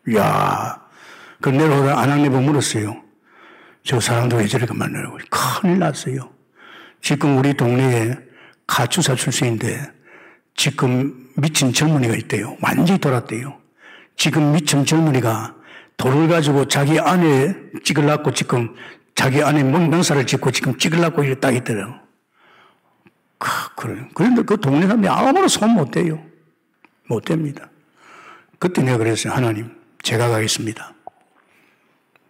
이야, 0.07 0.81
그 1.41 1.49
내려오다 1.49 1.99
안학내보 1.99 2.39
물었어요. 2.41 3.03
저 3.83 3.99
사람도 3.99 4.37
왜 4.37 4.47
저렇게 4.47 4.73
만나라고. 4.73 5.17
큰일 5.29 5.79
났어요. 5.79 6.31
지금 7.01 7.37
우리 7.37 7.53
동네에 7.53 8.15
가추사 8.65 9.13
출신인데 9.15 9.91
지금 10.55 11.29
미친 11.35 11.73
젊은이가 11.73 12.15
있대요. 12.15 12.57
완전히 12.61 12.99
돌았대요. 12.99 13.57
지금 14.17 14.53
미친 14.53 14.85
젊은이가 14.85 15.55
돌을 15.97 16.27
가지고 16.27 16.67
자기 16.67 16.99
안에 16.99 17.55
찍으려고 17.83 18.33
지금 18.33 18.73
자기 19.13 19.43
안에 19.43 19.63
명사를 19.63 20.25
짓고 20.25 20.51
지금 20.51 20.77
찍으려고 20.77 21.23
이렇게 21.23 21.39
딱 21.39 21.55
있더라고. 21.55 21.93
그래. 23.75 24.07
그런데 24.13 24.41
그 24.43 24.59
동네 24.59 24.83
사람들이 24.83 25.09
아무나 25.09 25.47
손못 25.47 25.91
대요. 25.91 26.23
못 27.07 27.23
됩니다. 27.25 27.69
그때 28.57 28.81
내가 28.81 28.97
그랬어요. 28.97 29.33
하나님, 29.33 29.71
제가 30.01 30.29
가겠습니다. 30.29 30.93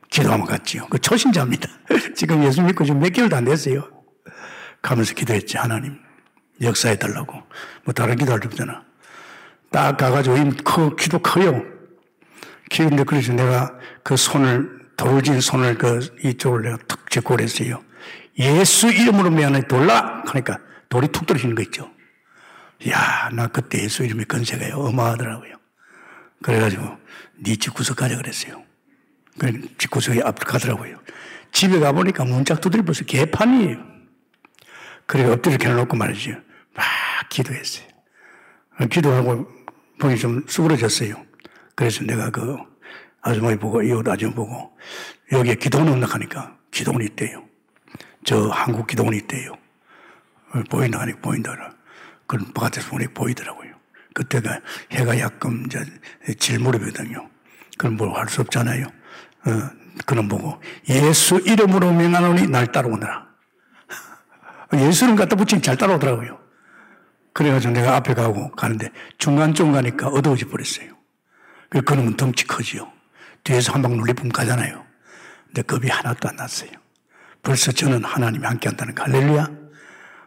기도하면 0.09 0.45
갔지요. 0.45 0.87
그 0.89 0.99
초신자입니다. 0.99 1.69
지금 2.15 2.43
예수 2.43 2.61
믿고 2.61 2.83
지금 2.83 2.99
몇 2.99 3.13
개월도 3.13 3.35
안 3.35 3.45
됐어요. 3.45 3.87
가면서 4.81 5.13
기도했지. 5.13 5.57
하나님, 5.57 5.97
역사해 6.61 6.97
달라고. 6.97 7.41
뭐 7.83 7.93
다른 7.93 8.15
기도 8.15 8.31
할때 8.31 8.47
없잖아. 8.47 8.83
딱 9.71 9.97
가가지고 9.97 10.37
이 10.37 10.57
커, 10.63 10.95
키도 10.95 11.19
커요. 11.19 11.63
키는데 12.69 13.03
그래서 13.03 13.33
내가 13.33 13.73
그 14.03 14.15
손을, 14.15 14.85
돌진 14.97 15.41
손을 15.41 15.77
그 15.77 15.99
이쪽을 16.23 16.61
내가 16.63 16.77
툭 16.87 17.09
짚고 17.09 17.35
그랬어요. 17.35 17.83
예수 18.39 18.87
이름으로 18.91 19.29
미안해 19.31 19.67
돌라! 19.67 20.23
그러니까 20.23 20.59
돌이 20.89 21.07
툭 21.09 21.25
떨어지는 21.25 21.55
거 21.55 21.61
있죠. 21.63 21.91
야, 22.89 23.29
나 23.33 23.47
그때 23.47 23.81
예수 23.83 24.03
이름의 24.03 24.25
건세가 24.25 24.77
어마하더라고요. 24.77 25.55
그래가지고 26.43 26.97
네 27.37 27.55
집 27.55 27.73
구석 27.73 27.97
가자 27.97 28.15
그랬어요. 28.17 28.63
그 29.39 29.51
집 29.77 29.91
구석에 29.91 30.21
앞으로 30.23 30.51
가더라고요. 30.51 30.99
집에 31.51 31.79
가보니까 31.79 32.25
문짝 32.25 32.61
두드려 32.61 32.83
벌써 32.83 33.05
개판이에요. 33.05 33.77
그래 35.05 35.25
엎드려 35.25 35.57
켜놓고 35.57 35.95
말이죠. 35.95 36.31
막 36.75 36.85
기도했어요. 37.29 37.87
기도하고 38.89 39.47
보니 39.99 40.17
좀 40.17 40.43
수그러졌어요. 40.47 41.15
그래서 41.75 42.03
내가 42.03 42.29
그 42.29 42.57
아주머니 43.21 43.57
보고 43.57 43.81
이웃 43.81 44.07
아주머니 44.07 44.35
보고 44.35 44.77
여기에 45.31 45.55
기도원 45.55 45.87
온다 45.89 46.07
하니까 46.09 46.57
기도원이 46.71 47.05
있대요. 47.05 47.43
저 48.25 48.49
한국 48.49 48.87
기도원이 48.87 49.17
있대요. 49.17 49.53
보인다 50.69 50.99
하니까 51.01 51.19
보인다. 51.21 51.55
그럼 52.27 52.51
바깥에서 52.53 52.89
보니 52.89 53.07
보이더라고요. 53.07 53.73
그때가 54.13 54.61
해가 54.91 55.19
약간 55.19 55.63
이제 55.67 55.83
질무렵이거든요. 56.37 57.29
그럼 57.77 57.97
뭘 57.97 58.11
할 58.15 58.29
수 58.29 58.41
없잖아요. 58.41 58.85
어, 58.87 59.69
그놈 60.05 60.27
보고 60.27 60.61
예수 60.89 61.37
이름으로 61.45 61.91
명하노니 61.93 62.47
날 62.47 62.71
따라오느라. 62.71 63.27
예수를 64.73 65.15
갖다 65.15 65.35
붙이면 65.35 65.61
잘 65.61 65.77
따라오더라고요. 65.77 66.39
그래가지고 67.35 67.73
내가 67.73 67.97
앞에 67.97 68.13
가고 68.13 68.49
가는데 68.51 68.89
중간쯤 69.17 69.73
가니까 69.73 70.07
어두워져 70.07 70.47
버렸어요. 70.47 70.95
그 71.69 71.81
그놈은 71.81 72.15
덩치 72.15 72.47
커지요. 72.47 72.89
뒤에서 73.43 73.73
한 73.73 73.81
방 73.81 73.97
눌리면 73.97 74.31
가잖아요. 74.31 74.85
근데 75.47 75.61
겁이 75.63 75.89
하나도 75.89 76.29
안 76.29 76.37
났어요. 76.37 76.71
벌써 77.43 77.73
저는 77.73 78.05
하나님이 78.05 78.45
함께 78.45 78.69
한다는 78.69 78.95
거. 78.95 79.03
할렐루야. 79.03 79.49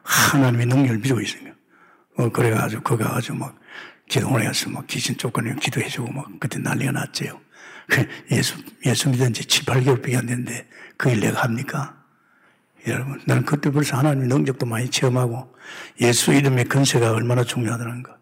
하나님의 0.03 0.67
능력을 0.67 0.99
믿고 0.99 1.21
있으니까. 1.21 1.53
어, 2.19 2.29
그래가지고, 2.31 2.83
그거 2.83 3.05
가지고 3.09 3.39
막, 3.39 3.59
기도원에 4.09 4.45
가서 4.45 4.69
막 4.71 4.87
귀신 4.87 5.17
쫓겨내고 5.17 5.61
기도해주고 5.61 6.13
막, 6.13 6.29
그때 6.39 6.59
난리가. 6.59 7.07
그 7.89 8.07
예수, 8.31 8.55
예수 8.85 9.09
믿은 9.09 9.33
지 9.33 9.45
7, 9.47 9.65
8개월밖에 9.65 10.15
안 10.17 10.27
됐는데, 10.27 10.69
그 10.99 11.09
일 11.11 11.21
내가 11.21 11.43
합니까? 11.43 11.98
여러분, 12.91 13.21
나는 13.27 13.45
그때 13.45 13.71
벌써 13.71 13.97
하나님의 13.97 14.29
능력도 14.29 14.67
많이 14.67 14.91
체험하고, 14.91 15.55
예수 16.01 16.33
이름의 16.33 16.65
근세가 16.65 17.13
얼마나 17.13 17.45
중요하다는 17.45 18.03
거. 18.03 18.13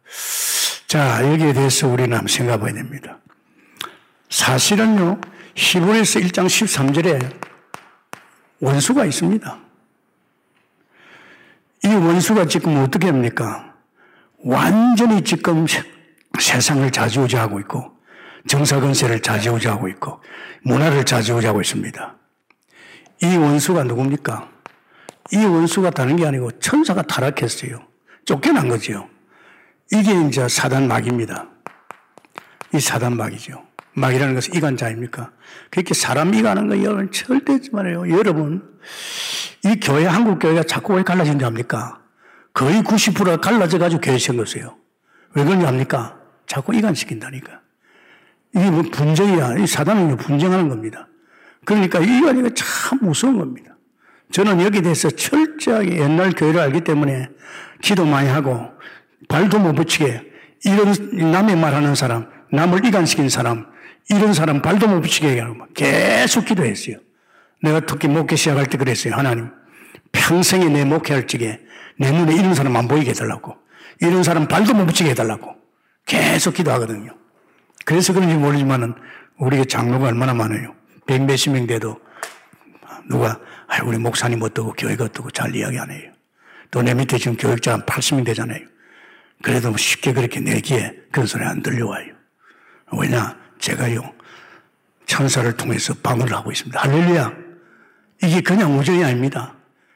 자, 0.86 1.30
여기에 1.32 1.52
대해서 1.52 1.88
우리는 1.88 2.12
한번 2.12 2.28
생각해 2.28 2.58
봐야 2.60 2.72
됩니다. 2.72 3.18
사실은요, 4.30 5.20
히브리서 5.54 6.20
1장 6.20 6.46
13절에 6.46 7.46
원수가 8.60 9.04
있습니다. 9.04 9.58
이 11.84 11.88
원수가 11.88 12.46
지금 12.46 12.76
어떻게 12.78 13.06
합니까? 13.06 13.74
완전히 14.38 15.22
지금 15.22 15.66
세상을 16.38 16.90
좌지우지하고 16.90 17.60
있고 17.60 17.96
정사건세를 18.48 19.20
좌지우지하고 19.20 19.88
있고 19.88 20.20
문화를 20.62 21.04
좌지우지하고 21.04 21.60
있습니다. 21.60 22.16
이 23.22 23.36
원수가 23.36 23.84
누굽니까? 23.84 24.55
이 25.32 25.44
원수가 25.44 25.90
다른 25.90 26.16
게 26.16 26.26
아니고 26.26 26.52
천사가 26.58 27.02
타락했어요. 27.02 27.80
쫓겨난 28.24 28.68
거죠. 28.68 29.08
이게 29.92 30.12
이제 30.26 30.48
사단 30.48 30.88
막입니다. 30.88 31.48
이 32.74 32.80
사단 32.80 33.16
막이죠. 33.16 33.64
막이라는 33.94 34.34
것은 34.34 34.54
이간자입니까? 34.54 35.32
그렇게 35.70 35.94
사람 35.94 36.34
이간하는 36.34 36.68
거 36.68 36.82
여러분 36.82 37.10
절대 37.10 37.54
하지 37.54 37.70
말아요. 37.72 38.10
여러분, 38.10 38.62
이 39.64 39.80
교회, 39.80 40.04
한국 40.04 40.38
교회가 40.38 40.64
자꾸 40.64 40.94
왜 40.94 41.02
갈라진지 41.02 41.44
압니까? 41.44 42.00
거의 42.52 42.82
90%가 42.82 43.38
갈라져가지고 43.38 44.00
교회 44.00 44.18
생겼어요. 44.18 44.76
왜 45.34 45.44
그런지 45.44 45.66
압니까? 45.66 46.18
자꾸 46.46 46.74
이간시킨다니까. 46.74 47.60
이게 48.54 48.70
뭐 48.70 48.82
분쟁이야. 48.82 49.58
이 49.58 49.66
사단은 49.66 50.16
분쟁하는 50.16 50.68
겁니다. 50.68 51.08
그러니까 51.64 52.00
이간이가 52.00 52.50
참 52.54 52.98
무서운 53.02 53.38
겁니다. 53.38 53.75
저는 54.32 54.60
여기에 54.60 54.82
대해서 54.82 55.10
철저하게 55.10 55.98
옛날 56.00 56.32
교회를 56.32 56.60
알기 56.60 56.82
때문에 56.82 57.28
기도 57.80 58.04
많이 58.04 58.28
하고 58.28 58.70
발도 59.28 59.58
못 59.58 59.74
붙이게 59.74 60.22
이런 60.64 60.94
남의 61.32 61.56
말하는 61.56 61.94
사람, 61.94 62.28
남을 62.50 62.84
이간시킨 62.84 63.28
사람, 63.28 63.66
이런 64.10 64.34
사람 64.34 64.62
발도 64.62 64.88
못 64.88 65.00
붙이게 65.00 65.40
하고 65.40 65.66
계속 65.74 66.44
기도했어요. 66.44 66.96
내가 67.62 67.80
특히 67.80 68.08
목회 68.08 68.36
시작할 68.36 68.66
때 68.66 68.78
그랬어요. 68.78 69.14
하나님, 69.14 69.50
평생에 70.12 70.66
내 70.66 70.84
목회할 70.84 71.26
적에 71.26 71.60
내 71.98 72.10
눈에 72.10 72.34
이런 72.34 72.54
사람 72.54 72.76
안 72.76 72.88
보이게 72.88 73.10
해달라고. 73.10 73.56
이런 74.00 74.22
사람 74.22 74.46
발도 74.46 74.74
못 74.74 74.86
붙이게 74.86 75.10
해달라고. 75.10 75.54
계속 76.04 76.54
기도하거든요. 76.54 77.12
그래서 77.84 78.12
그런지 78.12 78.34
모르지만은 78.34 78.94
우리가 79.38 79.64
장로가 79.64 80.06
얼마나 80.06 80.34
많아요. 80.34 80.74
백 81.06 81.24
몇십 81.24 81.52
명 81.52 81.66
돼도 81.66 81.98
누가 83.08 83.40
아, 83.68 83.82
우리 83.84 83.98
목사님 83.98 84.42
어떠고 84.42 84.72
교회가 84.74 85.04
어떠고 85.04 85.30
잘 85.30 85.54
이야기 85.54 85.78
안 85.78 85.90
해요. 85.90 86.12
또 86.70 86.82
내 86.82 86.94
밑에 86.94 87.18
지금 87.18 87.36
교육자 87.36 87.72
한 87.74 87.82
80명 87.82 88.24
되잖아요. 88.26 88.60
그래도 89.42 89.68
뭐 89.68 89.76
쉽게 89.76 90.12
그렇게 90.12 90.40
내기에 90.40 90.94
그런 91.12 91.26
소리 91.26 91.44
안 91.44 91.62
들려와요. 91.62 92.12
왜냐? 92.98 93.36
제가요, 93.58 94.12
천사를 95.06 95.50
통해서 95.56 95.94
방어를 96.02 96.34
하고 96.34 96.50
있습니다. 96.52 96.78
할렐루야. 96.80 97.32
이게 98.22 98.40
그냥 98.40 98.78
우정이 98.78 99.04
아닙니다. 99.04 99.54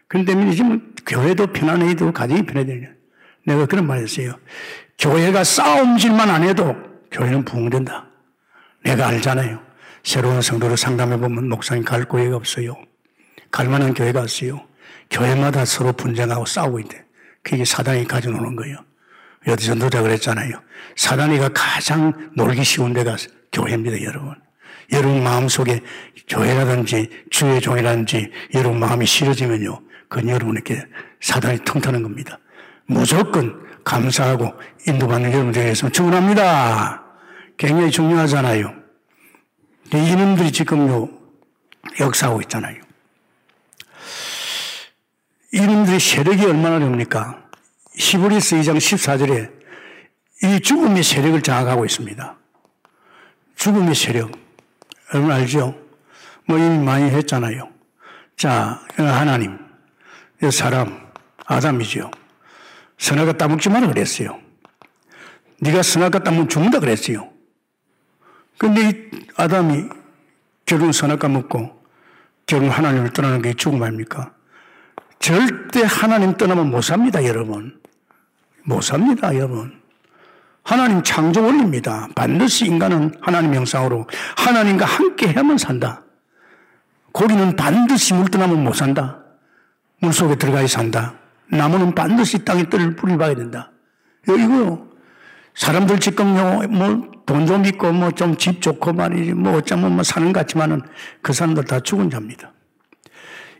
그런데 0.08 0.32
지금 0.54 0.94
교회도 1.06 1.48
편안해야 1.48 1.94
되고 1.94 2.12
가정이 2.12 2.44
편해야 2.46 2.64
되냐. 2.66 2.88
내가 3.46 3.66
그런 3.66 3.86
말 3.86 3.98
했어요. 3.98 4.38
교회가 4.98 5.44
싸움질만 5.44 6.28
안 6.30 6.42
해도 6.42 6.76
교회는 7.10 7.44
부흥된다. 7.44 8.06
내가 8.84 9.08
알잖아요. 9.08 9.60
새로운 10.02 10.40
성도를 10.42 10.76
상담해 10.76 11.18
보면 11.18 11.48
목사님 11.48 11.84
갈 11.84 12.04
교회가 12.04 12.36
없어요. 12.36 12.74
갈 13.50 13.68
만한 13.68 13.94
교회가 13.94 14.20
없어요. 14.20 14.66
교회마다 15.10 15.64
서로 15.64 15.92
분쟁하고 15.92 16.46
싸우고 16.46 16.80
있대. 16.80 17.04
그게 17.42 17.64
사단이 17.64 18.06
가져오는 18.06 18.56
거예요. 18.56 18.76
여기 19.46 19.64
전도자 19.64 20.02
그랬잖아요. 20.02 20.60
사단이가 20.96 21.50
가장 21.54 22.30
놀기 22.36 22.62
쉬운 22.62 22.92
데가 22.92 23.16
교회입니다, 23.52 24.02
여러분. 24.02 24.34
여러분 24.92 25.22
마음속에 25.22 25.80
교회라든지 26.28 27.08
주의 27.30 27.60
종이라든지 27.60 28.30
여러분 28.54 28.80
마음이 28.80 29.06
싫어지면요. 29.06 29.80
그건 30.08 30.28
여러분에게 30.28 30.84
사단이 31.20 31.60
통타는 31.64 32.02
겁니다. 32.02 32.38
무조건 32.86 33.66
감사하고 33.84 34.52
인도받는 34.86 35.32
여러분 35.32 35.52
중에서 35.52 35.88
축원합니다. 35.90 37.04
굉장히 37.56 37.90
중요하잖아요. 37.90 38.74
이놈들이 39.94 40.50
지금요 40.50 41.08
역사하고 42.00 42.40
있잖아요. 42.42 42.89
이놈들의 45.52 45.98
세력이 45.98 46.44
얼마나 46.44 46.78
됩니까? 46.78 47.42
히브리스 47.94 48.56
2장 48.56 48.76
14절에 48.76 49.52
이 50.44 50.60
죽음의 50.60 51.02
세력을 51.02 51.42
장악하고 51.42 51.84
있습니다. 51.84 52.36
죽음의 53.56 53.94
세력. 53.94 54.30
여러분 55.12 55.32
알죠? 55.32 55.76
뭐 56.46 56.56
이미 56.56 56.78
많이 56.78 57.10
했잖아요. 57.10 57.68
자, 58.36 58.80
하나님, 58.96 59.58
사람, 60.52 61.10
아담이죠. 61.46 62.10
선악과 62.96 63.32
따먹지 63.32 63.68
마라 63.70 63.88
그랬어요. 63.88 64.40
네가 65.60 65.82
선악과 65.82 66.20
따먹으면 66.20 66.48
죽는다 66.48 66.80
그랬어요. 66.80 67.28
근데 68.56 68.88
이 68.88 69.10
아담이 69.36 69.84
결국 70.64 70.92
선악과 70.92 71.28
먹고 71.28 71.82
결국 72.46 72.68
하나님을 72.68 73.12
떠나는 73.12 73.42
게 73.42 73.52
죽음 73.54 73.82
아닙니까? 73.82 74.32
절대 75.20 75.82
하나님 75.84 76.34
떠나면 76.36 76.70
못 76.70 76.80
삽니다, 76.80 77.24
여러분. 77.24 77.78
못 78.64 78.80
삽니다, 78.82 79.34
여러분. 79.36 79.78
하나님 80.64 81.02
창조 81.02 81.44
원리입니다. 81.44 82.08
반드시 82.14 82.66
인간은 82.66 83.14
하나님 83.20 83.54
형상으로 83.54 84.06
하나님과 84.36 84.84
함께 84.84 85.28
해야만 85.28 85.58
산다. 85.58 86.02
고기는 87.12 87.54
반드시 87.56 88.14
물 88.14 88.28
떠나면 88.28 88.64
못 88.64 88.72
산다. 88.74 89.18
물 90.00 90.12
속에 90.12 90.36
들어가야 90.36 90.66
산다. 90.66 91.14
나무는 91.48 91.94
반드시 91.94 92.44
땅에 92.44 92.64
뜰을 92.64 92.96
뿌리 92.96 93.12
박아야 93.16 93.34
된다. 93.34 93.70
이거 94.26 94.86
사람들 95.54 96.00
지금요, 96.00 96.62
뭐, 96.70 97.10
돈 97.26 97.46
좀 97.46 97.64
있고, 97.66 97.92
뭐, 97.92 98.10
좀 98.10 98.36
집 98.36 98.62
좋고 98.62 98.92
말이지, 98.94 99.34
뭐, 99.34 99.56
어쩌면 99.56 99.92
뭐 99.94 100.02
사는 100.02 100.32
것 100.32 100.40
같지만은 100.40 100.82
그 101.20 101.32
사람들 101.32 101.64
다 101.64 101.80
죽은 101.80 102.08
자입니다. 102.10 102.52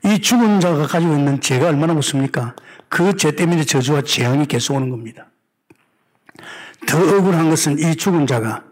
이 0.05 0.19
죽은 0.21 0.61
자가 0.61 0.87
가지고 0.87 1.15
있는 1.15 1.41
죄가 1.41 1.69
얼마나 1.69 1.93
무섭습니까? 1.95 2.55
그 2.89 3.15
죄 3.17 3.33
때문에 3.37 3.65
저주와 3.65 4.03
재앙이 4.03 4.47
계속 4.47 4.75
오는 4.75 4.91
겁니다. 4.91 5.27
더 6.87 6.99
억울한 6.99 7.51
것은 7.51 7.79
이 7.79 7.95
죽은 7.95 8.27
자가 8.27 8.65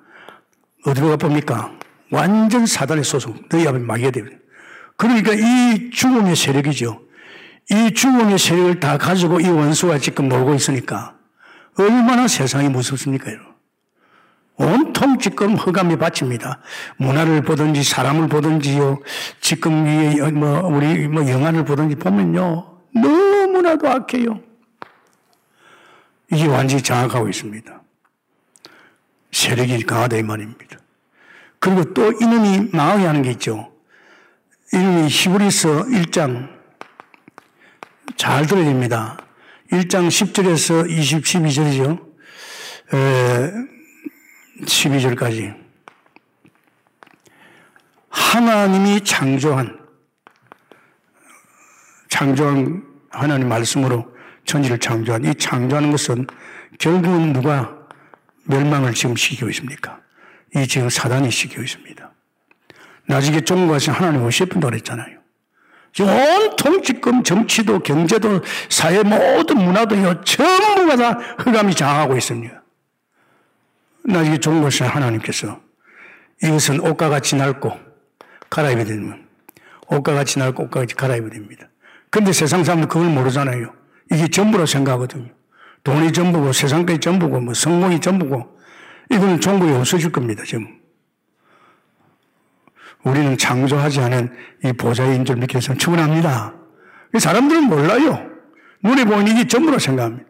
어디로 0.84 1.08
가봅니까? 1.10 1.72
완전 2.10 2.66
사단의 2.66 3.04
소속, 3.04 3.48
너희 3.48 3.66
앞에 3.68 3.78
막이게 3.78 4.10
됩니다. 4.10 4.38
그러니까 4.96 5.32
이 5.34 5.90
죽음의 5.90 6.34
세력이죠. 6.34 7.02
이 7.70 7.92
죽음의 7.92 8.38
세력을 8.38 8.80
다 8.80 8.96
가지고 8.96 9.40
이 9.40 9.48
원수가 9.48 9.98
지금 9.98 10.28
놀고 10.28 10.54
있으니까 10.54 11.14
얼마나 11.78 12.26
세상이 12.26 12.70
무섭습니까, 12.70 13.30
여러분? 13.30 13.47
온통 14.58 15.18
지금 15.18 15.54
허감이 15.54 15.96
바칩니다. 15.96 16.60
문화를 16.96 17.42
보든지 17.42 17.84
사람을 17.84 18.28
보든지요. 18.28 19.00
지금 19.40 19.84
뭐 20.34 20.66
우리 20.66 21.06
뭐 21.06 21.28
영화를 21.28 21.64
보든지 21.64 21.94
보면요. 21.96 22.78
너무나도 22.92 23.88
악해요. 23.88 24.40
이게 26.32 26.46
완전히 26.46 26.82
장악하고 26.82 27.28
있습니다. 27.28 27.82
세력이 29.30 29.84
강하다 29.84 30.16
이 30.16 30.22
말입니다. 30.22 30.78
그리고 31.60 31.84
또 31.94 32.12
이놈이 32.12 32.70
망하게 32.72 33.06
하는 33.06 33.22
게 33.22 33.30
있죠. 33.32 33.72
이놈이 34.72 35.08
히브리서 35.08 35.84
1장 35.84 36.48
잘 38.16 38.46
들어야 38.46 38.64
됩니다. 38.64 39.16
1장 39.72 40.08
10절에서 40.08 40.90
20, 40.90 41.24
12절이죠. 41.24 42.08
에, 42.94 43.47
12절까지. 44.68 45.54
하나님이 48.08 49.02
창조한, 49.02 49.78
창조한 52.08 52.84
하나님 53.10 53.48
말씀으로 53.48 54.14
천지를 54.44 54.78
창조한 54.78 55.24
이 55.24 55.34
창조하는 55.34 55.90
것은 55.90 56.26
결국은 56.78 57.32
누가 57.32 57.76
멸망을 58.44 58.94
지금 58.94 59.16
시키고 59.16 59.48
있습니까? 59.50 60.00
이 60.56 60.66
지금 60.66 60.88
사단이 60.88 61.30
시키고 61.30 61.62
있습니다. 61.62 62.10
나중에 63.06 63.40
종과 63.40 63.78
시 63.78 63.90
하나님 63.90 64.22
오실 64.22 64.46
분도 64.46 64.68
그랬잖아요. 64.68 65.18
온통 66.00 66.82
지금 66.82 67.24
정치도 67.24 67.80
경제도 67.80 68.42
사회 68.68 69.02
모든 69.02 69.58
문화도요 69.58 70.22
전부가 70.22 70.96
다 70.96 71.18
흑암이 71.38 71.74
장하고 71.74 72.16
있습니다. 72.16 72.57
나 74.08 74.22
이게 74.22 74.38
좋은 74.38 74.62
것을 74.62 74.86
하나님께서 74.86 75.60
이것은 76.42 76.80
옷과 76.80 77.10
같이 77.10 77.36
낡고 77.36 77.78
갈아입어야 78.48 78.84
되면 78.84 79.26
옷과 79.88 80.14
같이 80.14 80.38
낡고 80.38 80.64
옷과 80.64 80.80
같이 80.80 80.94
갈아입어야 80.94 81.30
됩니다. 81.30 81.68
근데 82.10 82.32
세상 82.32 82.64
사람들 82.64 82.88
그걸 82.88 83.10
모르잖아요. 83.10 83.70
이게 84.10 84.28
전부로 84.28 84.64
생각하거든요. 84.64 85.28
돈이 85.84 86.12
전부고 86.12 86.52
세상까지 86.52 87.00
전부고 87.00 87.40
뭐 87.40 87.52
성공이 87.52 88.00
전부고 88.00 88.58
이거는 89.10 89.40
종국이 89.40 89.72
없어질 89.72 90.10
겁니다. 90.10 90.42
지금. 90.46 90.78
우리는 93.04 93.36
창조하지 93.36 94.00
않은 94.00 94.32
이 94.64 94.72
보좌인 94.72 95.26
줄 95.26 95.36
믿기서는 95.36 95.78
충분합니다. 95.78 96.54
사람들은 97.18 97.64
몰라요. 97.64 98.26
눈에 98.82 99.04
보면 99.04 99.28
이게 99.28 99.46
전부로 99.46 99.78
생각합니다. 99.78 100.27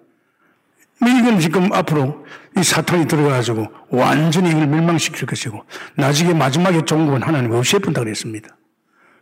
이건 1.00 1.38
지금 1.38 1.72
앞으로 1.72 2.26
이 2.56 2.62
사탄이 2.62 3.06
들어가가지고 3.06 3.66
완전히 3.90 4.50
이걸 4.50 4.66
멸망시킬 4.66 5.26
것이고 5.26 5.64
나중에 5.94 6.34
마지막에 6.34 6.84
종국은 6.84 7.22
하나님 7.22 7.52
없애분다 7.52 8.00
그랬습니다. 8.00 8.56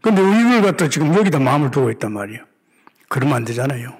근데 0.00 0.22
이걸 0.22 0.62
갖다 0.62 0.88
지금 0.88 1.14
여기다 1.14 1.38
마음을 1.38 1.70
두고 1.70 1.90
있단 1.90 2.12
말이에요. 2.12 2.44
그러면 3.08 3.36
안 3.36 3.44
되잖아요. 3.44 3.98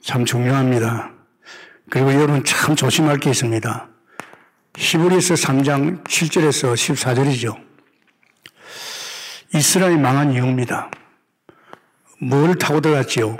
참 0.00 0.24
중요합니다. 0.24 1.10
그리고 1.90 2.14
여러분 2.14 2.44
참 2.44 2.76
조심할 2.76 3.18
게 3.18 3.30
있습니다. 3.30 3.88
히브리서 4.76 5.34
3장 5.34 6.04
7절에서 6.04 6.74
14절이죠. 6.74 7.60
이스라엘이 9.54 9.96
망한 9.96 10.32
이유입니다. 10.32 10.90
뭘 12.20 12.56
타고 12.56 12.80
들어갔지요? 12.80 13.36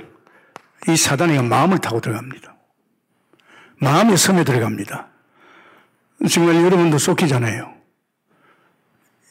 이 0.87 0.95
사단이 0.95 1.41
마음을 1.41 1.79
타고 1.79 1.99
들어갑니다. 1.99 2.55
마음의 3.79 4.17
섬에 4.17 4.43
들어갑니다. 4.43 5.07
정말 6.29 6.55
여러분도 6.55 6.97
쏟기잖아요. 6.97 7.73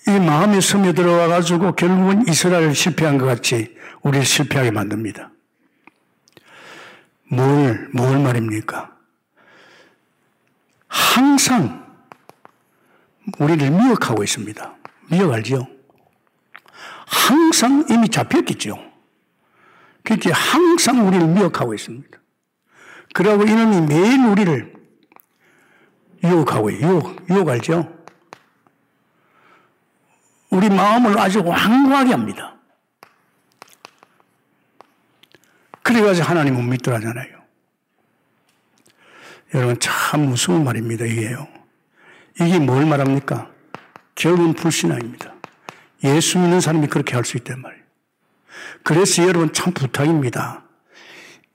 이 0.08 0.10
마음의 0.10 0.60
섬에 0.60 0.92
들어와 0.92 1.26
가지고 1.26 1.72
결국은 1.74 2.28
이스라엘 2.28 2.74
실패한 2.74 3.18
것 3.18 3.26
같이 3.26 3.76
우리를 4.02 4.24
실패하게 4.24 4.70
만듭니다. 4.70 5.30
뭘, 7.28 7.88
뭘 7.92 8.18
말입니까? 8.20 8.94
항상 10.86 11.84
우리를 13.38 13.68
미혹하고 13.70 14.22
있습니다. 14.22 14.76
미혹 15.10 15.32
알죠? 15.32 15.66
항상 17.06 17.84
이미 17.90 18.08
잡혔겠죠. 18.08 18.78
그렇게 20.06 20.30
항상 20.30 21.04
우리를 21.08 21.26
미혹하고 21.26 21.74
있습니다. 21.74 22.16
그러고 23.12 23.42
이놈이 23.42 23.86
매일 23.88 24.24
우리를 24.24 24.72
유혹하고 26.22 26.72
유혹, 26.72 27.28
유혹 27.28 27.48
알죠? 27.48 27.92
우리 30.50 30.70
마음을 30.70 31.18
아주 31.18 31.42
완고하게 31.44 32.12
합니다. 32.12 32.54
그래가지고 35.82 36.24
하나님 36.24 36.54
못 36.54 36.62
믿더라 36.62 36.98
하잖아요. 36.98 37.42
여러분 39.54 39.76
참 39.80 40.28
무서운 40.28 40.62
말입니다. 40.62 41.04
이게요. 41.04 41.48
이게 42.40 42.60
뭘 42.60 42.86
말합니까? 42.86 43.50
결국은 44.14 44.54
불신앙입니다. 44.54 45.34
예수 46.04 46.38
믿는 46.38 46.60
사람이 46.60 46.86
그렇게 46.86 47.16
할 47.16 47.24
수 47.24 47.36
있단 47.38 47.60
말이에요. 47.60 47.85
그래서 48.82 49.22
여러분 49.24 49.52
참 49.52 49.72
부탁입니다. 49.72 50.64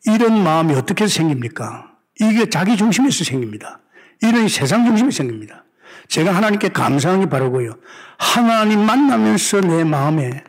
이런 0.06 0.44
마음이 0.44 0.74
어떻게 0.74 1.08
생깁니까? 1.08 1.92
이게 2.20 2.50
자기 2.50 2.78
중심에서 2.78 3.24
생깁니다. 3.24 3.80
이런 4.22 4.48
세상 4.48 4.86
중심에서 4.86 5.18
생깁니다. 5.18 5.64
제가 6.08 6.36
하나님께 6.36 6.70
감사하기 6.70 7.28
바라고요. 7.28 7.78
하나님 8.18 8.86
만나면서 8.86 9.62
내 9.62 9.84
마음에 9.84 10.44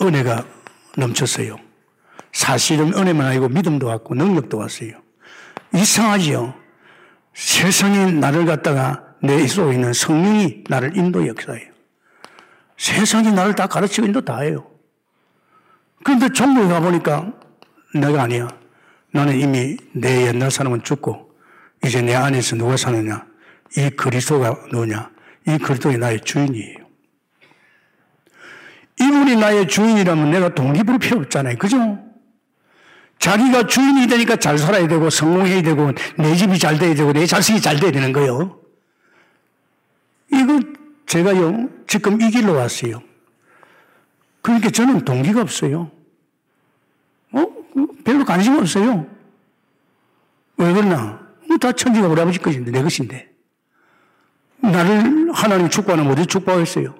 은혜가 0.00 0.44
넘쳤어요. 0.96 1.56
사실은 2.32 2.94
은혜만 2.94 3.26
아니고 3.26 3.48
믿음도 3.48 3.86
왔고 3.86 4.14
능력도 4.14 4.58
왔어요. 4.58 4.92
이상하지요? 5.74 6.54
세상이 7.34 8.12
나를 8.14 8.44
갖다가 8.44 9.04
내 9.22 9.46
속에 9.46 9.74
있는 9.74 9.92
성령이 9.92 10.64
나를 10.68 10.96
인도 10.96 11.26
역사해요. 11.26 11.70
세상이 12.76 13.32
나를 13.32 13.54
다 13.54 13.66
가르치고 13.66 14.06
인도 14.06 14.20
다 14.22 14.40
해요. 14.40 14.69
그런데 16.04 16.28
종교에 16.30 16.66
가보니까 16.68 17.32
내가 17.94 18.22
아니야. 18.22 18.48
나는 19.12 19.38
이미 19.38 19.76
내 19.92 20.28
옛날 20.28 20.50
사람은 20.50 20.82
죽고 20.82 21.30
이제 21.84 22.00
내 22.00 22.14
안에서 22.14 22.56
누가 22.56 22.76
사느냐? 22.76 23.26
이 23.76 23.90
그리스도가 23.90 24.56
누구냐? 24.72 25.10
이 25.48 25.58
그리스도가 25.58 25.96
나의 25.96 26.20
주인이에요. 26.20 26.78
이분이 29.00 29.36
나의 29.36 29.66
주인이라면 29.66 30.30
내가 30.30 30.54
독립 30.54 30.84
부를 30.84 30.98
필요 30.98 31.18
없잖아요. 31.20 31.56
그죠? 31.56 31.98
자기가 33.18 33.66
주인이 33.66 34.06
되니까 34.06 34.36
잘 34.36 34.58
살아야 34.58 34.86
되고 34.88 35.10
성공해야 35.10 35.62
되고 35.62 35.92
내 36.16 36.34
집이 36.34 36.58
잘 36.58 36.78
돼야 36.78 36.94
되고 36.94 37.12
내 37.12 37.26
자식이 37.26 37.60
잘 37.60 37.78
돼야 37.78 37.90
되는 37.90 38.12
거예요. 38.12 38.58
이거 40.32 40.60
제가요 41.06 41.68
지금 41.86 42.20
이 42.20 42.30
길로 42.30 42.54
왔어요. 42.54 43.02
그러니까 44.42 44.70
저는 44.70 45.04
동기가 45.04 45.40
없어요. 45.42 45.90
어? 47.32 47.46
별로 48.04 48.24
관심 48.24 48.56
없어요. 48.56 49.06
왜 50.56 50.72
그러나? 50.72 51.20
뭐다 51.48 51.72
천지가 51.72 52.08
우리 52.08 52.20
아버지 52.20 52.38
것인데, 52.38 52.70
내 52.70 52.82
것인데. 52.82 53.30
나를 54.62 55.30
하나님 55.32 55.68
축복하는 55.68 56.10
어디 56.10 56.26
축복하겠어요? 56.26 56.94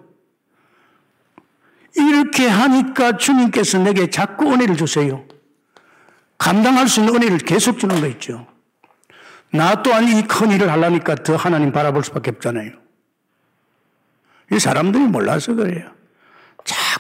이렇게 1.97 2.49
하니까 2.49 3.17
주님께서 3.17 3.79
내게 3.79 4.09
자꾸 4.09 4.53
은혜를 4.53 4.77
주세요. 4.77 5.25
감당할 6.39 6.89
수 6.89 7.01
있는 7.01 7.15
은혜를 7.17 7.39
계속 7.39 7.79
주는 7.79 8.01
거 8.01 8.07
있죠. 8.09 8.47
나 9.53 9.83
또한 9.83 10.05
이 10.09 10.23
큰 10.23 10.51
일을 10.53 10.71
하려니까 10.71 11.17
더 11.17 11.37
하나님 11.37 11.73
바라볼 11.73 12.05
수밖에 12.05 12.31
없잖아요. 12.31 12.73
이 14.53 14.59
사람들이 14.59 15.05
몰라서 15.05 15.55
그래요. 15.55 15.91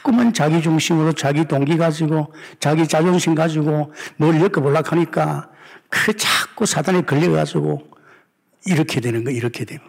자꾸만 0.00 0.32
자기 0.32 0.62
중심으로 0.62 1.12
자기 1.12 1.44
동기 1.44 1.76
가지고 1.76 2.32
자기 2.58 2.86
자존심 2.88 3.34
가지고 3.34 3.92
뭘 4.16 4.36
엮어보려고 4.40 4.88
하니까 4.90 5.50
그 5.88 6.16
자꾸 6.16 6.64
사단에 6.64 7.02
걸려가지고 7.02 7.86
이렇게 8.66 9.00
되는 9.00 9.24
거 9.24 9.30
이렇게 9.30 9.64
되면 9.64 9.82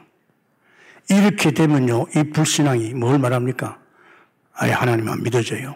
이렇게 1.09 1.51
되면요 1.51 2.07
이 2.15 2.23
불신앙이 2.31 2.93
뭘 2.93 3.19
말합니까? 3.19 3.79
아예 4.53 4.71
하나님만 4.71 5.23
믿어져요. 5.23 5.75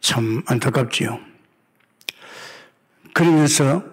참 0.00 0.42
안타깝지요. 0.46 1.18
그러면서 3.12 3.84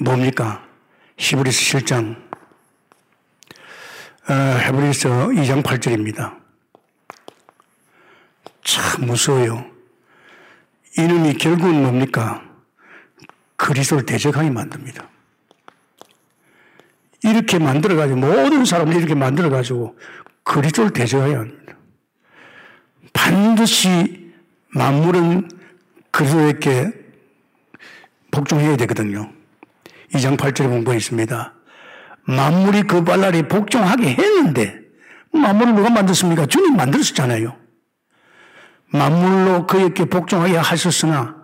뭡니까? 0.00 0.64
히브리서 1.16 1.78
7장 1.78 2.16
어, 4.28 4.32
헤브리서 4.32 5.28
2장 5.28 5.62
8절입니다. 5.62 6.43
참 8.64 9.06
무서워요. 9.06 9.64
이놈이 10.98 11.34
결국은 11.34 11.82
뭡니까? 11.82 12.42
그리스도를 13.56 14.04
대적하게 14.06 14.50
만듭니다. 14.50 15.08
이렇게 17.22 17.58
만들어가지고, 17.58 18.18
모든 18.18 18.64
사람을 18.64 18.96
이렇게 18.96 19.14
만들어가지고, 19.14 19.96
그리스도를 20.42 20.92
대적하게 20.92 21.34
합니다. 21.34 21.74
반드시 23.12 24.32
만물은 24.68 25.48
그리스도에게 26.10 26.92
복종해야 28.30 28.76
되거든요. 28.76 29.30
2장 30.12 30.36
8절에 30.36 30.68
본거 30.68 30.94
있습니다. 30.94 31.54
만물이 32.24 32.82
그 32.82 33.04
발날에 33.04 33.42
복종하게 33.48 34.14
했는데, 34.14 34.80
만물을 35.32 35.74
누가 35.74 35.90
만들었습니까? 35.90 36.46
주님 36.46 36.76
만들었잖아요. 36.76 37.63
만물로 38.94 39.66
그에게 39.66 40.04
복종하게 40.04 40.56
하셨으나 40.56 41.34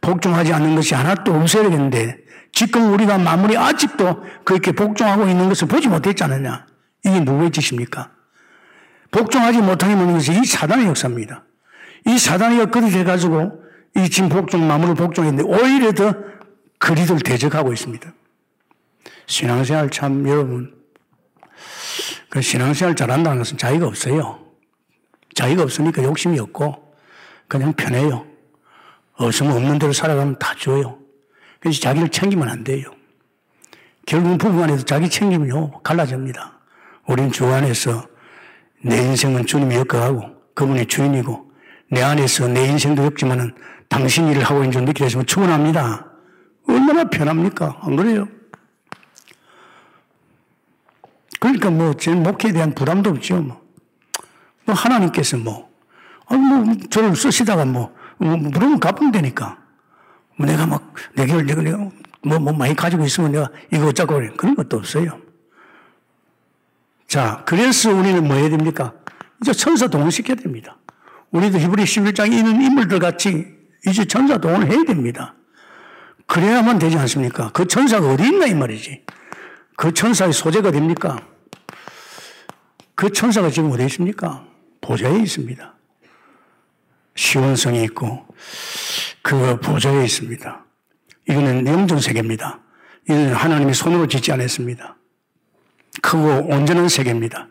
복종하지 0.00 0.52
않는 0.52 0.76
것이 0.76 0.94
하나도 0.94 1.34
없어야 1.34 1.68
되는데 1.68 2.18
지금 2.52 2.92
우리가 2.92 3.18
만물이 3.18 3.56
아직도 3.56 4.22
그에게 4.44 4.72
복종하고 4.72 5.26
있는 5.26 5.48
것을 5.48 5.68
보지 5.68 5.88
못했잖느냐. 5.88 6.66
이게 7.04 7.20
누구의 7.20 7.50
짓입니까? 7.50 8.10
복종하지 9.10 9.58
못하게 9.58 9.96
만든 9.96 10.14
것이 10.14 10.32
이 10.32 10.44
사단의 10.44 10.86
역사입니다. 10.86 11.44
이 12.06 12.18
사단이 12.18 12.60
엇그릇 12.60 12.92
해가지고 12.92 13.62
이 13.96 14.08
지금 14.08 14.28
복종, 14.28 14.66
만물을 14.66 14.94
복종했는데 14.94 15.48
오히려 15.48 15.92
더 15.92 16.14
그리들 16.78 17.18
대적하고 17.18 17.72
있습니다. 17.72 18.12
신앙생활 19.26 19.90
참 19.90 20.26
여러분 20.28 20.74
그 22.28 22.40
신앙생활 22.40 22.94
잘한다는 22.94 23.38
것은 23.38 23.58
자기가 23.58 23.86
없어요. 23.86 24.40
자기가 25.34 25.62
없으니까 25.62 26.02
욕심이 26.04 26.38
없고 26.38 26.91
그냥 27.52 27.74
편해요. 27.74 28.24
없으면 29.12 29.52
없는 29.52 29.78
대로 29.78 29.92
살아가면 29.92 30.38
다 30.38 30.54
줘요. 30.58 30.98
그래서 31.60 31.80
자기를 31.80 32.08
챙기면 32.08 32.48
안 32.48 32.64
돼요. 32.64 32.90
결국 34.06 34.38
부부간에도 34.38 34.82
자기 34.86 35.10
챙기면요 35.10 35.82
갈라집니다. 35.82 36.60
우리는 37.06 37.30
주 37.30 37.44
안에서 37.44 38.06
내 38.82 38.96
인생은 38.96 39.44
주님이 39.44 39.74
엮어가고 39.74 40.30
그분이 40.54 40.86
주인이고 40.86 41.52
내 41.90 42.02
안에서 42.02 42.48
내 42.48 42.66
인생도 42.68 43.04
엮지만은 43.04 43.54
당신 43.90 44.28
일을 44.28 44.42
하고 44.44 44.60
있는 44.60 44.72
줄 44.72 44.84
느끼게 44.84 45.04
되시면 45.04 45.26
충분합니다. 45.26 46.06
얼마나 46.66 47.04
편합니까? 47.04 47.80
안 47.82 47.96
그래요? 47.96 48.28
그러니까 51.38 51.68
뭐, 51.70 51.92
제 51.94 52.14
목회에 52.14 52.52
대한 52.52 52.72
부담도 52.74 53.10
없죠, 53.10 53.42
뭐. 53.42 53.60
뭐, 54.64 54.74
하나님께서 54.74 55.36
뭐, 55.36 55.71
아니, 56.32 56.40
뭐, 56.40 56.74
저를 56.88 57.14
쓰시다가 57.14 57.64
뭐, 57.66 57.94
뭐 58.16 58.36
물으면 58.36 58.80
갚으면 58.80 59.12
되니까. 59.12 59.58
뭐 60.36 60.46
내가 60.46 60.66
막, 60.66 60.94
내가, 61.14 61.42
내가, 61.42 61.62
내가, 61.62 61.78
뭐, 62.22 62.38
뭐 62.38 62.52
많이 62.52 62.74
가지고 62.74 63.04
있으면 63.04 63.32
내가 63.32 63.50
이거 63.70 63.88
어쩌고 63.88 64.14
그래. 64.14 64.30
그런 64.36 64.54
것도 64.54 64.78
없어요. 64.78 65.20
자, 67.06 67.42
그래서 67.44 67.92
우리는 67.92 68.26
뭐 68.26 68.36
해야 68.36 68.48
됩니까? 68.48 68.94
이제 69.42 69.52
천사 69.52 69.86
동원시켜야 69.88 70.36
됩니다. 70.36 70.78
우리도 71.30 71.58
히브리 71.58 71.84
11장에 71.84 72.32
있는 72.32 72.62
인물들 72.62 72.98
같이 72.98 73.46
이제 73.86 74.04
천사 74.06 74.38
동원을 74.38 74.70
해야 74.70 74.84
됩니다. 74.84 75.34
그래야만 76.26 76.78
되지 76.78 76.96
않습니까? 76.96 77.50
그 77.52 77.66
천사가 77.66 78.08
어디 78.10 78.24
있나 78.24 78.46
이 78.46 78.54
말이지. 78.54 79.04
그 79.76 79.92
천사의 79.92 80.32
소재가 80.32 80.70
됩니까? 80.70 81.18
그 82.94 83.10
천사가 83.12 83.50
지금 83.50 83.70
어디 83.72 83.84
있습니까? 83.84 84.46
보좌에 84.80 85.18
있습니다. 85.18 85.74
시원성이 87.14 87.84
있고 87.84 88.26
그 89.22 89.58
보좌에 89.60 90.04
있습니다. 90.04 90.64
이거는 91.28 91.66
영전 91.66 92.00
세계입니다. 92.00 92.60
이는 93.08 93.32
하나님이 93.32 93.74
손으로 93.74 94.06
짓지 94.06 94.32
않았습니다. 94.32 94.96
크고 96.00 96.46
온전한 96.48 96.88
세계입니다. 96.88 97.48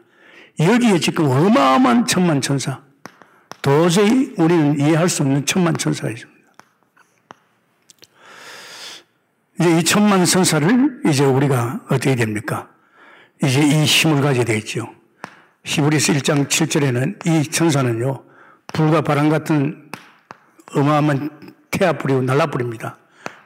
여기에 0.60 1.00
지금 1.00 1.26
어마어마한 1.26 2.08
천만 2.08 2.42
천사, 2.42 2.82
도저히 3.62 4.34
우리는 4.38 4.80
이해할 4.80 5.10
수 5.10 5.24
없는 5.24 5.46
천만 5.46 5.78
천사가 5.78 6.10
있습니다. 6.10 6.42
이제 9.60 9.78
이 9.78 9.84
천만 9.84 10.26
천사를 10.26 11.02
이제 11.06 11.24
우리가 11.24 11.82
어떻게 11.86 12.16
됩니까? 12.16 12.70
이제 13.44 13.62
이 13.62 13.86
힘을 13.86 14.22
가지게 14.22 14.46
되겠죠. 14.46 14.92
히브리스 15.64 16.14
1장 16.14 16.48
7절에는 16.48 17.28
이 17.28 17.44
천사는요, 17.50 18.24
불과 18.74 19.02
바람 19.02 19.30
같은 19.30 19.90
어마어마한 20.74 21.54
태아불이고 21.72 22.22
날라불입니다. 22.24 22.98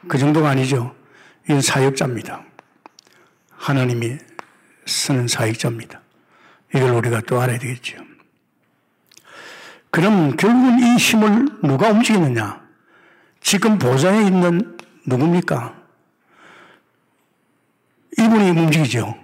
그 0.08 0.18
정도가 0.18 0.50
아니죠. 0.50 0.96
이건 1.46 1.62
사역자입니다. 1.62 2.44
하나님이 3.52 4.18
쓰는 4.86 5.28
사역자입니다. 5.28 6.02
이걸 6.76 6.92
우리가 6.92 7.22
또 7.22 7.40
알아야 7.40 7.58
되겠죠. 7.58 7.98
그럼 9.90 10.36
결국은 10.36 10.80
이 10.80 10.98
힘을 10.98 11.46
누가 11.64 11.90
움직이느냐? 11.90 12.62
지금 13.40 13.78
보좌에 13.78 14.26
있는 14.26 14.78
누굽니까? 15.06 15.74
이분이 18.18 18.50
움직이죠. 18.52 19.16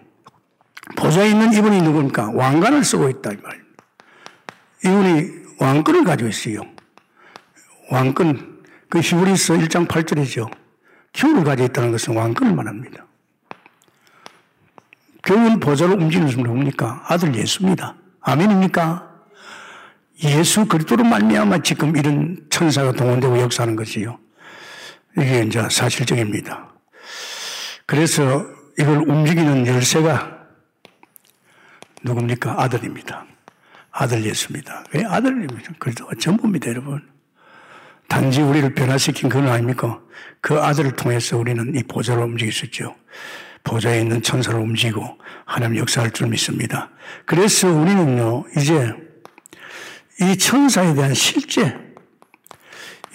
보좌에 0.96 1.30
있는 1.30 1.54
이분이 1.54 1.82
누굽니까? 1.82 2.32
왕관을 2.32 2.84
쓰고 2.84 3.10
있다, 3.10 3.32
이 3.32 3.38
말입니다. 3.38 3.84
이분이 4.86 5.41
왕권을 5.62 6.04
가지고 6.04 6.30
있어요. 6.30 6.64
왕권, 7.92 8.64
그 8.90 9.00
히브리서 9.00 9.54
1장 9.56 9.88
8절이죠. 9.88 10.50
기운을 11.14 11.44
가지고 11.44 11.68
있다는 11.68 11.92
것은 11.92 12.16
왕권을 12.16 12.56
말합니다. 12.56 13.06
교훈 15.24 15.60
보좌로 15.60 15.94
움직이는 15.94 16.32
분이 16.32 16.44
누굽니까? 16.44 17.06
아들 17.08 17.36
예수입니다. 17.36 17.96
아멘입니까? 18.22 19.08
예수 20.24 20.66
그리스도로 20.66 21.04
말미암아 21.04 21.60
지금 21.60 21.96
이런 21.96 22.44
천사가 22.50 22.94
동원되고 22.94 23.40
역사하는 23.40 23.76
것이요. 23.76 24.18
이게 25.16 25.44
이제 25.44 25.62
사실적입니다. 25.70 26.74
그래서 27.86 28.46
이걸 28.80 28.98
움직이는 29.08 29.68
열쇠가 29.68 30.40
누굽니까? 32.04 32.60
아들입니다. 32.60 33.31
아들 33.92 34.24
예수입니다. 34.24 34.86
왜 34.94 35.04
아들입니다? 35.06 35.74
그래도 35.80 36.08
전부입니다, 36.20 36.70
여러분. 36.70 37.02
단지 38.08 38.42
우리를 38.42 38.74
변화시킨 38.74 39.30
그건 39.30 39.48
아닙니까? 39.50 40.02
그 40.42 40.60
아들을 40.60 40.94
통해서 40.96 41.38
우리는 41.38 41.74
이 41.76 41.84
보좌를 41.84 42.24
움직일 42.24 42.52
수 42.52 42.66
있죠. 42.66 42.96
보좌에 43.64 44.02
있는 44.02 44.22
천사를 44.22 44.60
움직이고 44.60 45.18
하나님 45.46 45.78
역사할 45.78 46.12
줄 46.12 46.28
믿습니다. 46.28 46.90
그래서 47.26 47.70
우리는요, 47.70 48.46
이제 48.58 48.94
이 50.20 50.38
천사에 50.38 50.94
대한 50.94 51.14
실제, 51.14 51.78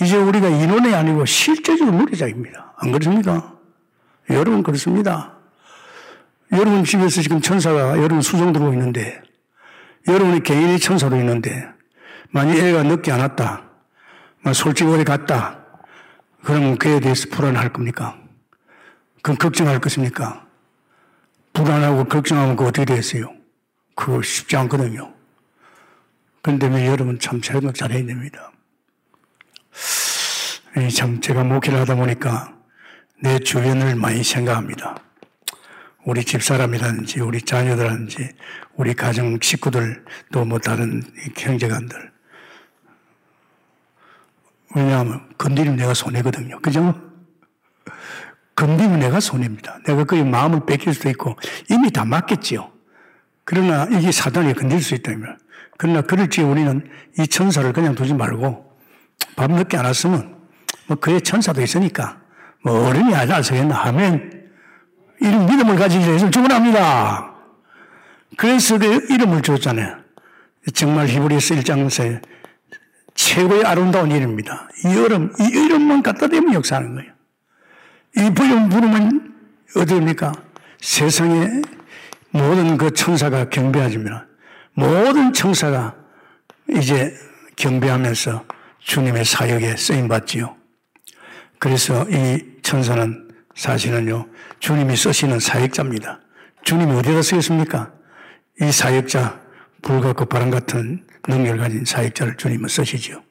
이제 0.00 0.16
우리가 0.16 0.48
인원이 0.48 0.94
아니고 0.94 1.24
실제적으로 1.26 1.96
누리자입니다. 1.98 2.74
안 2.78 2.92
그렇습니까? 2.92 3.54
여러분 4.30 4.62
그렇습니다. 4.62 5.34
여러분 6.52 6.84
집에서 6.84 7.22
지금 7.22 7.40
천사가 7.40 7.98
여러분 7.98 8.22
수정 8.22 8.52
들어오고 8.52 8.72
있는데, 8.74 9.20
여러분이 10.08 10.42
개인이 10.42 10.78
천사로 10.78 11.16
있는데, 11.16 11.68
만약 12.30 12.56
애가 12.56 12.82
늦게 12.84 13.12
안 13.12 13.20
왔다, 13.20 13.64
솔직히 14.54 14.90
어디 14.90 15.04
갔다, 15.04 15.58
그러면 16.44 16.78
그에 16.78 17.00
대해서 17.00 17.28
불안할 17.30 17.72
겁니까? 17.72 18.16
그럼 19.22 19.36
걱정할 19.38 19.80
것입니까? 19.80 20.46
불안하고 21.52 22.04
걱정하면 22.04 22.54
그 22.54 22.64
어떻게 22.66 22.84
되겠어요? 22.84 23.34
그거 23.96 24.22
쉽지 24.22 24.56
않거든요. 24.56 25.12
그런데 26.42 26.68
왜 26.68 26.86
여러분 26.86 27.18
참 27.18 27.40
생각 27.42 27.74
잘해야 27.74 28.06
됩니다. 28.06 28.52
참 30.94 31.20
제가 31.20 31.42
목회를 31.42 31.80
하다 31.80 31.96
보니까 31.96 32.54
내 33.20 33.38
주변을 33.38 33.96
많이 33.96 34.22
생각합니다. 34.22 34.96
우리 36.06 36.24
집사람이라든지 36.24 37.20
우리 37.20 37.42
자녀들이라든지 37.42 38.30
우리 38.76 38.94
가정 38.94 39.38
식구들 39.42 40.04
또 40.32 40.46
뭐 40.46 40.60
다른 40.60 41.02
형제간들 41.36 42.12
왜냐하면 44.76 45.28
건드리면 45.36 45.76
내가 45.76 45.94
손해거든요. 45.94 46.60
그죠? 46.60 46.94
건드리면 48.54 49.00
내가 49.00 49.18
손해입니다. 49.18 49.80
내가 49.84 50.04
그의 50.04 50.24
마음을 50.24 50.64
뺏길 50.64 50.94
수도 50.94 51.10
있고 51.10 51.36
이미 51.68 51.90
다 51.90 52.04
맞겠지요. 52.04 52.70
그러나 53.44 53.84
이게 53.90 54.12
사단이 54.12 54.54
건드릴 54.54 54.82
수 54.82 54.94
있다면 54.94 55.38
그러나 55.76 56.02
그럴지 56.02 56.42
우리는 56.42 56.88
이 57.18 57.26
천사를 57.26 57.70
그냥 57.72 57.96
두지 57.96 58.14
말고 58.14 58.78
밥 59.34 59.50
늦게 59.50 59.76
안 59.76 59.86
왔으면 59.86 60.36
뭐 60.86 60.96
그의 60.98 61.20
천사도 61.20 61.60
있으니까 61.62 62.20
뭐 62.62 62.86
어른이 62.86 63.12
알아서겠나 63.12 63.74
하면 63.74 64.35
이런 65.20 65.46
믿음을 65.46 65.76
가지기 65.76 66.06
위해서 66.06 66.30
축원합니다. 66.30 67.34
그래서 68.36 68.78
그 68.78 69.06
이름을 69.10 69.42
줬잖아요. 69.42 69.98
정말 70.74 71.08
히브리서 71.08 71.54
1장에서 71.56 72.20
최고의 73.14 73.64
아름다운 73.64 74.10
이름입니다. 74.10 74.68
이 74.84 74.90
이름, 74.90 75.32
이 75.40 75.44
이름만 75.44 76.02
갖다 76.02 76.28
대면 76.28 76.54
역사하는 76.54 76.94
거예요. 76.96 77.12
이 78.16 78.34
부름 78.34 78.68
부르면 78.68 79.34
어디입니까? 79.76 80.32
세상에 80.80 81.62
모든 82.30 82.76
그 82.76 82.92
천사가 82.92 83.48
경배하지만 83.48 84.26
모든 84.74 85.32
천사가 85.32 85.94
이제 86.68 87.14
경배하면서 87.56 88.44
주님의 88.80 89.24
사역에 89.24 89.76
쓰임 89.76 90.08
받지요. 90.08 90.56
그래서 91.58 92.06
이 92.10 92.42
천사는 92.62 93.25
사실은요, 93.56 94.28
주님이 94.60 94.96
쓰시는 94.96 95.40
사역자입니다. 95.40 96.20
주님이 96.62 96.92
어디다 96.98 97.22
쓰겠습니까? 97.22 97.92
이 98.60 98.70
사역자, 98.70 99.40
불과 99.82 100.12
그 100.12 100.26
바람 100.26 100.50
같은 100.50 101.04
능력을 101.26 101.58
가진 101.58 101.84
사역자를 101.84 102.36
주님은 102.36 102.68
쓰시죠. 102.68 103.22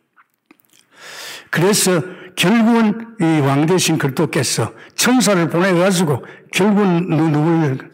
그래서 1.50 2.02
결국은 2.36 3.16
이 3.22 3.40
왕 3.40 3.66
대신 3.66 3.98
그리스도께서 3.98 4.74
천사를 4.96 5.48
보내가지고 5.48 6.26
결국은 6.52 7.08
누구를 7.08 7.92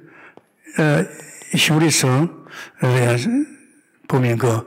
어, 0.79 1.05
히브리서 1.53 2.29
보면 4.07 4.37
그 4.37 4.65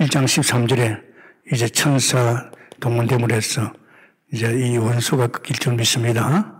1장 0.00 0.22
어, 0.22 0.24
13절에 0.24 1.02
이제 1.52 1.68
천사 1.68 2.50
동문대물 2.80 3.32
해서 3.32 3.72
이제 4.32 4.50
이 4.52 4.76
원수가 4.76 5.26
끊길 5.28 5.56
줄 5.56 5.74
믿습니다. 5.74 6.57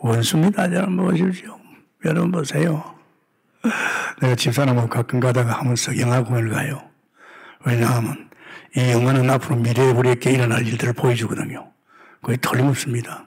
원수입니다. 0.00 0.72
여러분 0.72 0.96
보십시오. 0.96 1.58
여러분 2.04 2.30
보세요. 2.30 2.94
내가 4.20 4.34
집사람하고 4.34 4.88
가끔 4.88 5.20
가다가 5.20 5.52
하면서 5.58 5.98
영화관을 5.98 6.50
가요. 6.50 6.88
왜냐하면 7.64 8.30
이 8.76 8.80
영화는 8.80 9.28
앞으로 9.30 9.56
미래에 9.56 9.90
우리에게 9.90 10.30
일어날 10.30 10.66
일들을 10.66 10.92
보여주거든요. 10.92 11.72
거의 12.22 12.38
틀림없습니다. 12.38 13.26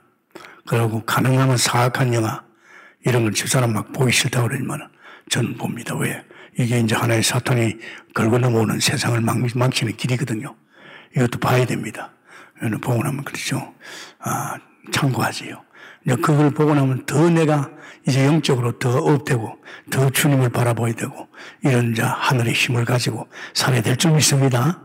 그리고 0.66 1.04
가능하면 1.04 1.56
사악한 1.56 2.14
영화, 2.14 2.42
이런 3.04 3.24
걸 3.24 3.32
집사람 3.32 3.72
막 3.72 3.92
보기 3.92 4.12
싫다고 4.12 4.48
그러지만 4.48 4.88
저는 5.28 5.56
봅니다. 5.56 5.94
왜? 5.96 6.24
이게 6.58 6.78
이제 6.78 6.94
하나의 6.94 7.22
사탄이 7.22 7.78
걸고 8.14 8.38
넘어오는 8.38 8.78
세상을 8.78 9.20
망치는 9.20 9.96
길이거든요. 9.96 10.54
이것도 11.16 11.38
봐야 11.40 11.66
됩니다. 11.66 12.12
보고 12.80 13.02
나면 13.02 13.24
그렇죠. 13.24 13.74
아, 14.20 14.56
참고하지요. 14.92 15.62
그걸 16.22 16.50
보고 16.50 16.74
나면 16.74 17.06
더 17.06 17.30
내가 17.30 17.70
이제 18.06 18.26
영적으로 18.26 18.78
더 18.78 18.98
업되고 18.98 19.56
더 19.90 20.10
주님을 20.10 20.48
바라보야 20.50 20.94
되고 20.94 21.28
이런 21.62 21.94
자 21.94 22.08
하늘의 22.08 22.52
힘을 22.52 22.84
가지고 22.84 23.28
살아야 23.54 23.82
될 23.82 23.96
줄 23.96 24.12
믿습니다. 24.12 24.82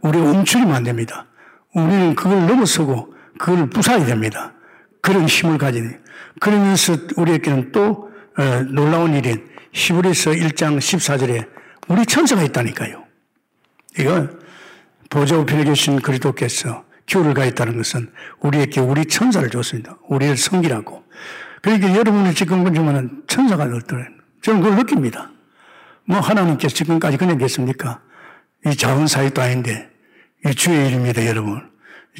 우리 0.00 0.18
움츠리면 0.18 0.74
안 0.74 0.82
됩니다. 0.84 1.26
우리는 1.74 2.14
그걸 2.14 2.46
넘어서고 2.46 3.14
그걸 3.38 3.68
부숴야 3.68 4.06
됩니다. 4.06 4.54
그런 5.02 5.26
힘을 5.26 5.58
가지는 5.58 6.00
그러면서 6.40 6.96
우리에게는 7.16 7.72
또 7.72 8.10
어, 8.38 8.62
놀라운 8.70 9.14
일인 9.14 9.48
히브리서 9.72 10.32
1장 10.32 10.78
14절에 10.78 11.48
우리 11.88 12.06
천사가 12.06 12.42
있다니까요. 12.44 13.04
이거 13.98 14.28
보좌 15.08 15.36
우편에 15.36 15.64
계신 15.64 16.00
그리스도께서 16.00 16.84
교를 17.10 17.34
가했다는 17.34 17.76
것은 17.76 18.10
우리에게 18.40 18.80
우리 18.80 19.04
천사를 19.04 19.48
줬습니다. 19.50 19.98
우리를 20.08 20.36
섬기라고. 20.36 21.04
그러니까 21.60 21.94
여러분이 21.94 22.34
지금 22.34 22.64
보지만 22.64 23.22
천사가 23.26 23.64
어떠래 23.64 24.06
저는 24.42 24.62
그걸 24.62 24.78
느낍니다. 24.78 25.30
뭐 26.06 26.20
하나님께서 26.20 26.74
지금까지 26.74 27.18
그냥 27.18 27.36
계십니까? 27.36 28.00
이 28.66 28.74
작은 28.74 29.06
사이도 29.06 29.42
아닌데 29.42 29.90
이 30.46 30.54
주의 30.54 30.88
일입니다, 30.88 31.26
여러분. 31.26 31.68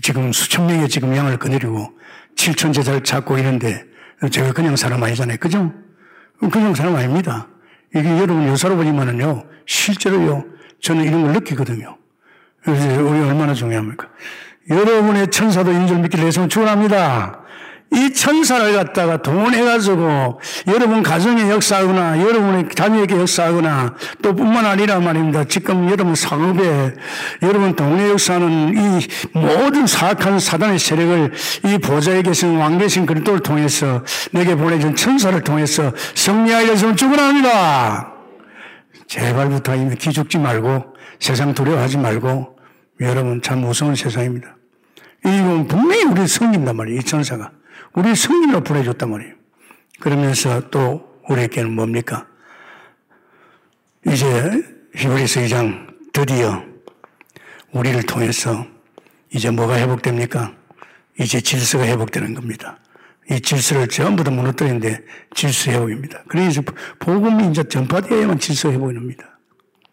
지금 0.02 0.32
수천 0.32 0.66
명의 0.66 0.88
지금 0.88 1.16
양을 1.16 1.38
거느리고 1.38 1.98
칠천 2.36 2.72
제자를 2.72 3.02
찾고 3.02 3.38
이런데 3.38 3.84
제가 4.30 4.52
그냥 4.52 4.76
사람 4.76 5.02
아니잖아요. 5.02 5.38
그죠? 5.38 5.72
그냥 6.52 6.74
사람 6.74 6.96
아닙니다. 6.96 7.48
이게 7.94 8.08
여러분 8.18 8.46
여사로 8.46 8.76
보지만은요, 8.76 9.46
실제로요, 9.66 10.44
저는 10.80 11.04
이런 11.04 11.22
걸 11.22 11.32
느끼거든요. 11.32 11.96
그래서 12.62 13.02
우리 13.02 13.20
얼마나 13.20 13.54
중요합니까? 13.54 14.08
여러분의 14.68 15.28
천사도 15.28 15.72
인줄 15.72 15.98
믿기를 15.98 16.26
해서 16.26 16.46
축원합니다. 16.46 17.40
이 17.92 18.12
천사를 18.12 18.72
갖다가 18.72 19.20
동원해가지고 19.20 20.40
여러분 20.68 21.02
가정에 21.02 21.50
역사하거나 21.50 22.20
여러분의 22.20 22.68
자녀에게 22.72 23.16
역사하거나 23.18 23.94
또 24.22 24.34
뿐만 24.34 24.64
아니라 24.64 25.00
말입니다. 25.00 25.42
지금 25.44 25.90
여러분 25.90 26.14
상업에 26.14 26.94
여러분 27.42 27.74
동네 27.74 28.08
역사하는 28.10 28.74
이 28.76 29.06
모든 29.32 29.88
사악한 29.88 30.38
사단의 30.38 30.78
세력을 30.78 31.32
이 31.64 31.78
보좌에 31.78 32.22
계신 32.22 32.58
왕 32.58 32.78
계신 32.78 33.06
그리스도를 33.06 33.40
통해서 33.40 34.04
내게 34.30 34.54
보내준 34.54 34.94
천사를 34.94 35.38
통해서 35.42 35.92
승리하여 36.14 36.76
서 36.76 36.94
축원합니다. 36.94 38.12
제발 39.08 39.48
부탁입니다. 39.48 39.96
기죽지 39.96 40.38
말고 40.38 40.84
세상 41.18 41.54
두려워하지 41.54 41.98
말고 41.98 42.59
여러분 43.00 43.40
참 43.40 43.60
무서운 43.60 43.94
세상입니다. 43.94 44.56
이건 45.24 45.66
분명히 45.66 46.04
우리 46.04 46.26
성님단 46.26 46.76
말이에요. 46.76 47.00
이 47.00 47.02
천사가. 47.02 47.52
우리 47.94 48.14
성님으로 48.14 48.62
보내줬단 48.62 49.10
말이에요. 49.10 49.34
그러면서 50.00 50.70
또 50.70 51.20
우리에게는 51.28 51.72
뭡니까? 51.72 52.26
이제 54.06 54.26
히브리서 54.94 55.40
2장 55.40 55.94
드디어 56.12 56.62
우리를 57.72 58.02
통해서 58.04 58.66
이제 59.32 59.50
뭐가 59.50 59.76
회복됩니까? 59.76 60.54
이제 61.18 61.40
질서가 61.40 61.84
회복되는 61.84 62.34
겁니다. 62.34 62.78
이 63.30 63.40
질서를 63.40 63.88
전부 63.88 64.24
다 64.24 64.30
무너뜨리는데 64.30 65.04
질서 65.34 65.70
회복입니다. 65.70 66.24
그래서 66.28 66.62
복음이 66.98 67.48
이제 67.50 67.62
전파되어야만 67.62 68.38
질서 68.38 68.72
회복이 68.72 68.94
납니다. 68.94 69.38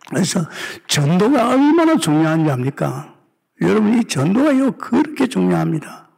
그래서 0.10 0.46
전도가 0.88 1.50
얼마나 1.50 1.98
중요한지 1.98 2.50
압니까? 2.52 3.14
여러분 3.62 4.00
이 4.00 4.04
전도가요 4.06 4.74
그렇게 4.74 5.28
중요합니다. 5.28 6.10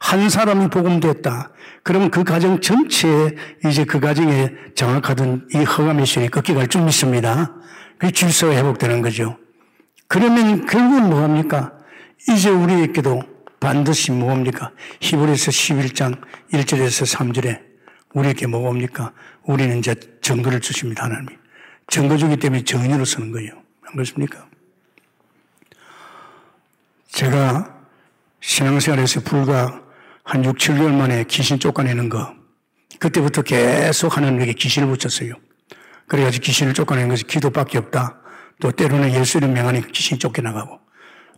한 0.00 0.28
사람이 0.28 0.68
복음 0.68 1.00
됐다. 1.00 1.50
그러면 1.84 2.10
그 2.10 2.24
가정 2.24 2.60
전체에 2.60 3.34
이제 3.64 3.84
그 3.84 4.00
가정에 4.00 4.52
정확하던 4.74 5.48
이 5.54 5.58
허가 5.58 5.94
미션이 5.94 6.28
꺾여갈 6.28 6.68
줄 6.68 6.82
믿습니다. 6.82 7.54
그 7.98 8.10
질서가 8.10 8.54
회복되는 8.54 9.00
거죠. 9.00 9.38
그러면 10.08 10.66
결국은 10.66 11.08
뭐합니까? 11.08 11.72
이제 12.28 12.50
우리에게도 12.50 13.22
반드시 13.60 14.10
뭐합니까? 14.10 14.72
히브리서 15.00 15.50
11장 15.50 16.20
1절에서 16.52 17.16
3절에 17.16 17.60
우리에게 18.12 18.46
뭐합니까? 18.48 19.12
우리는 19.44 19.78
이제 19.78 19.94
정도를 20.20 20.60
주십니다. 20.60 21.04
하나님이. 21.04 21.41
정거 21.90 22.16
주기 22.16 22.36
때문에 22.36 22.64
정인으로 22.64 23.04
쓰는 23.04 23.32
거예요. 23.32 23.52
안 23.86 23.92
그렇습니까? 23.92 24.46
제가 27.08 27.82
신앙생활에서 28.40 29.20
불과 29.20 29.82
한 30.24 30.44
6, 30.44 30.56
7개월 30.56 30.92
만에 30.92 31.24
귀신 31.24 31.58
쫓아내는 31.58 32.08
거, 32.08 32.34
그때부터 32.98 33.42
계속 33.42 34.16
하나님에게 34.16 34.52
귀신을 34.54 34.88
붙였어요. 34.88 35.34
그래가지고 36.06 36.42
귀신을 36.42 36.74
쫓아내는 36.74 37.08
것이 37.08 37.24
기도밖에 37.24 37.78
없다. 37.78 38.18
또 38.60 38.70
때로는 38.70 39.12
예수를 39.14 39.48
명하니까 39.48 39.88
귀신이 39.88 40.18
쫓겨나가고. 40.18 40.80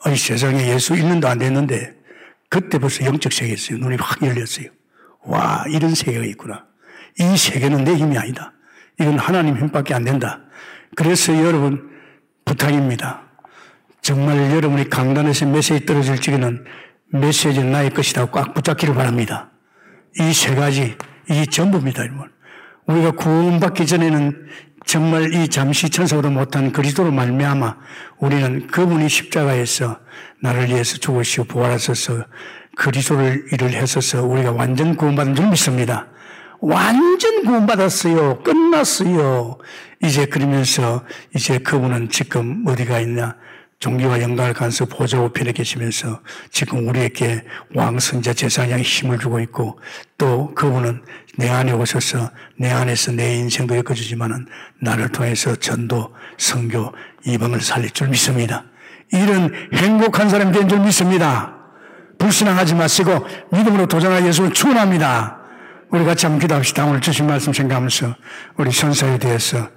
아니, 0.03 0.17
세상에 0.17 0.69
예수 0.69 0.95
있는도 0.97 1.29
안 1.29 1.39
됐는데, 1.39 1.95
그때 2.49 2.79
벌써 2.79 3.05
영적 3.05 3.33
세계였어요. 3.33 3.79
눈이 3.79 3.97
확 3.99 4.23
열렸어요. 4.23 4.69
와, 5.23 5.65
이런 5.69 5.95
세계가 5.95 6.25
있구나. 6.27 6.67
이 7.19 7.37
세계는 7.37 7.85
내 7.85 7.95
힘이 7.95 8.19
아니다. 8.19 8.53
이건 9.01 9.19
하나님 9.19 9.57
힘밖에 9.57 9.95
안 9.95 10.05
된다. 10.05 10.41
그래서 10.97 11.37
여러분, 11.45 11.91
부탁입니다. 12.45 13.23
정말 14.03 14.53
여러분이 14.53 14.91
강단에서 14.91 15.47
메시지 15.47 15.87
떨어질 15.87 16.21
적에는 16.21 16.65
메시지는 17.13 17.73
나의 17.73 17.91
것이다. 17.91 18.27
꽉 18.27 18.55
붙잡기를 18.55 18.95
바랍니다. 18.95 19.51
이 20.21 20.33
세 20.33 20.55
가지, 20.55 20.97
이 21.31 21.47
전부입니다, 21.47 22.03
여러분. 22.03 22.31
우리가 22.87 23.13
구원받기 23.13 23.87
전에는 23.87 24.47
정말 24.85 25.33
이 25.33 25.49
잠시 25.49 25.89
천사보다 25.89 26.29
못한 26.29 26.71
그리스도로 26.71 27.11
말미암아 27.11 27.77
우리는 28.19 28.67
그분이 28.67 29.09
십자가에서 29.09 29.99
나를 30.43 30.69
위해서 30.69 30.99
죽으시고 30.99 31.45
부활하셔서 31.45 32.25
그리스도를 32.77 33.47
일을 33.53 33.71
했어서 33.71 34.23
우리가 34.23 34.53
완전 34.53 34.95
구원받은 34.97 35.35
줄 35.35 35.49
믿습니다. 35.49 36.09
완전 36.67 37.45
구원받았어요. 37.45 38.43
끝났어요. 38.43 39.59
이제 40.03 40.25
그러면서 40.25 41.05
이제 41.35 41.59
그분은 41.59 42.09
지금 42.09 42.65
어디가 42.67 43.01
있냐? 43.01 43.37
종교와 43.81 44.23
영광을 44.23 44.55
간서 44.55 44.87
보좌 44.87 45.21
우편에 45.21 45.53
계시면서 45.53 46.21
지금 46.51 46.89
우리에게 46.89 47.45
왕선자 47.75 48.33
제사장에 48.33 48.81
힘을 48.83 49.19
주고 49.19 49.41
있고 49.41 49.79
또 50.17 50.55
그분은 50.55 51.03
내 51.37 51.51
안에 51.51 51.73
오셔서 51.73 52.31
내 52.57 52.71
안에서 52.71 53.13
내 53.13 53.35
인생도 53.37 53.77
엮어주지만은 53.77 54.47
나를 54.81 55.11
통해서 55.11 55.55
전도, 55.57 56.15
성교, 56.39 56.93
이방을 57.27 57.61
살릴 57.61 57.91
줄 57.91 58.09
믿습니다. 58.09 58.65
이런 59.13 59.53
행복한 59.75 60.31
사람이 60.31 60.53
된 60.53 60.67
줄 60.67 60.79
믿습니다. 60.81 61.53
불신앙하지 62.19 62.75
마시고 62.75 63.27
믿음으로 63.53 63.87
도전할 63.87 64.25
예수를 64.27 64.53
축원합니다. 64.53 65.44
우리 65.95 66.05
같이 66.05 66.27
한번 66.27 66.41
기도합시다. 66.41 66.87
오늘 66.87 67.01
주신 67.01 67.29
말씀 67.29 67.53
생각하면서 67.53 68.17
우리 68.57 68.73
선사에 68.73 69.17
대해서 69.17 69.69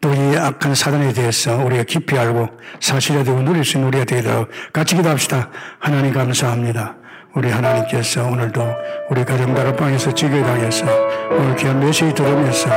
또 0.00 0.10
이 0.14 0.36
악한 0.36 0.74
사단에 0.74 1.12
대해서 1.12 1.56
우리가 1.58 1.82
깊이 1.82 2.18
알고 2.18 2.48
사실에 2.80 3.22
되고 3.24 3.42
누릴 3.42 3.62
수 3.62 3.76
있는 3.76 3.88
우리가 3.88 4.04
되도록 4.04 4.48
같이 4.72 4.96
기도합시다. 4.96 5.50
하나님 5.78 6.14
감사합니다. 6.14 6.96
우리 7.34 7.50
하나님께서 7.50 8.24
오늘도 8.24 8.66
우리 9.10 9.22
가정 9.24 9.52
다락방에서 9.52 10.14
지교당해서 10.14 10.86
오늘 11.30 11.54
귀한 11.56 11.78
메시지 11.78 12.14
들으면서 12.14 12.70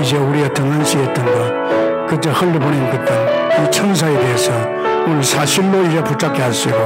이제 0.00 0.16
우리가 0.16 0.52
등한시했던 0.52 1.24
것, 1.24 2.06
그저 2.08 2.32
흘려보낸 2.32 2.90
것들, 2.90 3.64
이 3.64 3.70
천사에 3.70 4.12
대해서 4.18 4.79
오늘 5.06 5.22
사실로 5.22 5.82
이제 5.84 6.02
붙잡게 6.02 6.42
하시고 6.42 6.76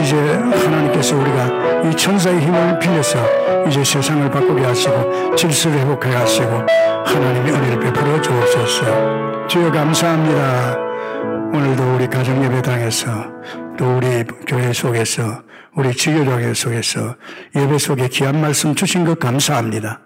이제 0.00 0.16
하나님께서 0.16 1.16
우리가 1.16 1.88
이 1.88 1.96
천사의 1.96 2.40
힘을 2.40 2.78
빌려서 2.78 3.18
이제 3.68 3.82
세상을 3.82 4.30
바꾸게 4.30 4.64
하시고 4.64 5.34
질서를 5.34 5.78
회복하게 5.80 6.14
하시고 6.14 6.66
하나님의 7.04 7.52
은혜를 7.52 7.80
베풀어 7.80 8.20
주옵소서. 8.20 9.46
주여 9.48 9.70
감사합니다. 9.70 10.76
오늘도 11.52 11.94
우리 11.94 12.06
가정 12.08 12.42
예배당에서 12.44 13.06
또 13.78 13.96
우리 13.96 14.24
교회 14.46 14.72
속에서 14.72 15.42
우리 15.74 15.94
지교조교 15.94 16.54
속에서 16.54 17.16
예배 17.54 17.78
속에 17.78 18.08
귀한 18.08 18.40
말씀 18.40 18.74
주신 18.74 19.04
것 19.04 19.18
감사합니다. 19.18 20.00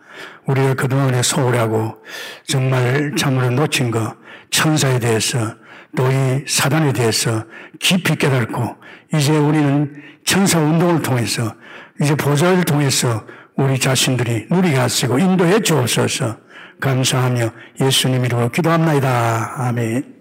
우리가 0.46 0.74
그동안에 0.74 1.22
소홀하고 1.22 1.96
정말 2.46 3.12
참으로 3.16 3.50
놓친 3.50 3.90
것 3.90 4.16
천사에 4.50 4.98
대해서 4.98 5.54
또 5.96 6.10
이 6.10 6.44
사단에 6.46 6.92
대해서 6.92 7.44
깊이 7.78 8.16
깨닫고 8.16 8.76
이제 9.14 9.36
우리는 9.36 9.94
천사 10.24 10.58
운동을 10.58 11.02
통해서 11.02 11.54
이제 12.00 12.14
보좌를 12.14 12.64
통해서 12.64 13.24
우리 13.56 13.78
자신들이 13.78 14.46
누리게 14.50 14.76
하시고 14.76 15.18
인도해 15.18 15.60
주옵소서 15.60 16.36
감사하며 16.80 17.50
예수님 17.80 18.24
이름으로 18.24 18.50
기도합니다. 18.50 19.54
아멘. 19.56 20.19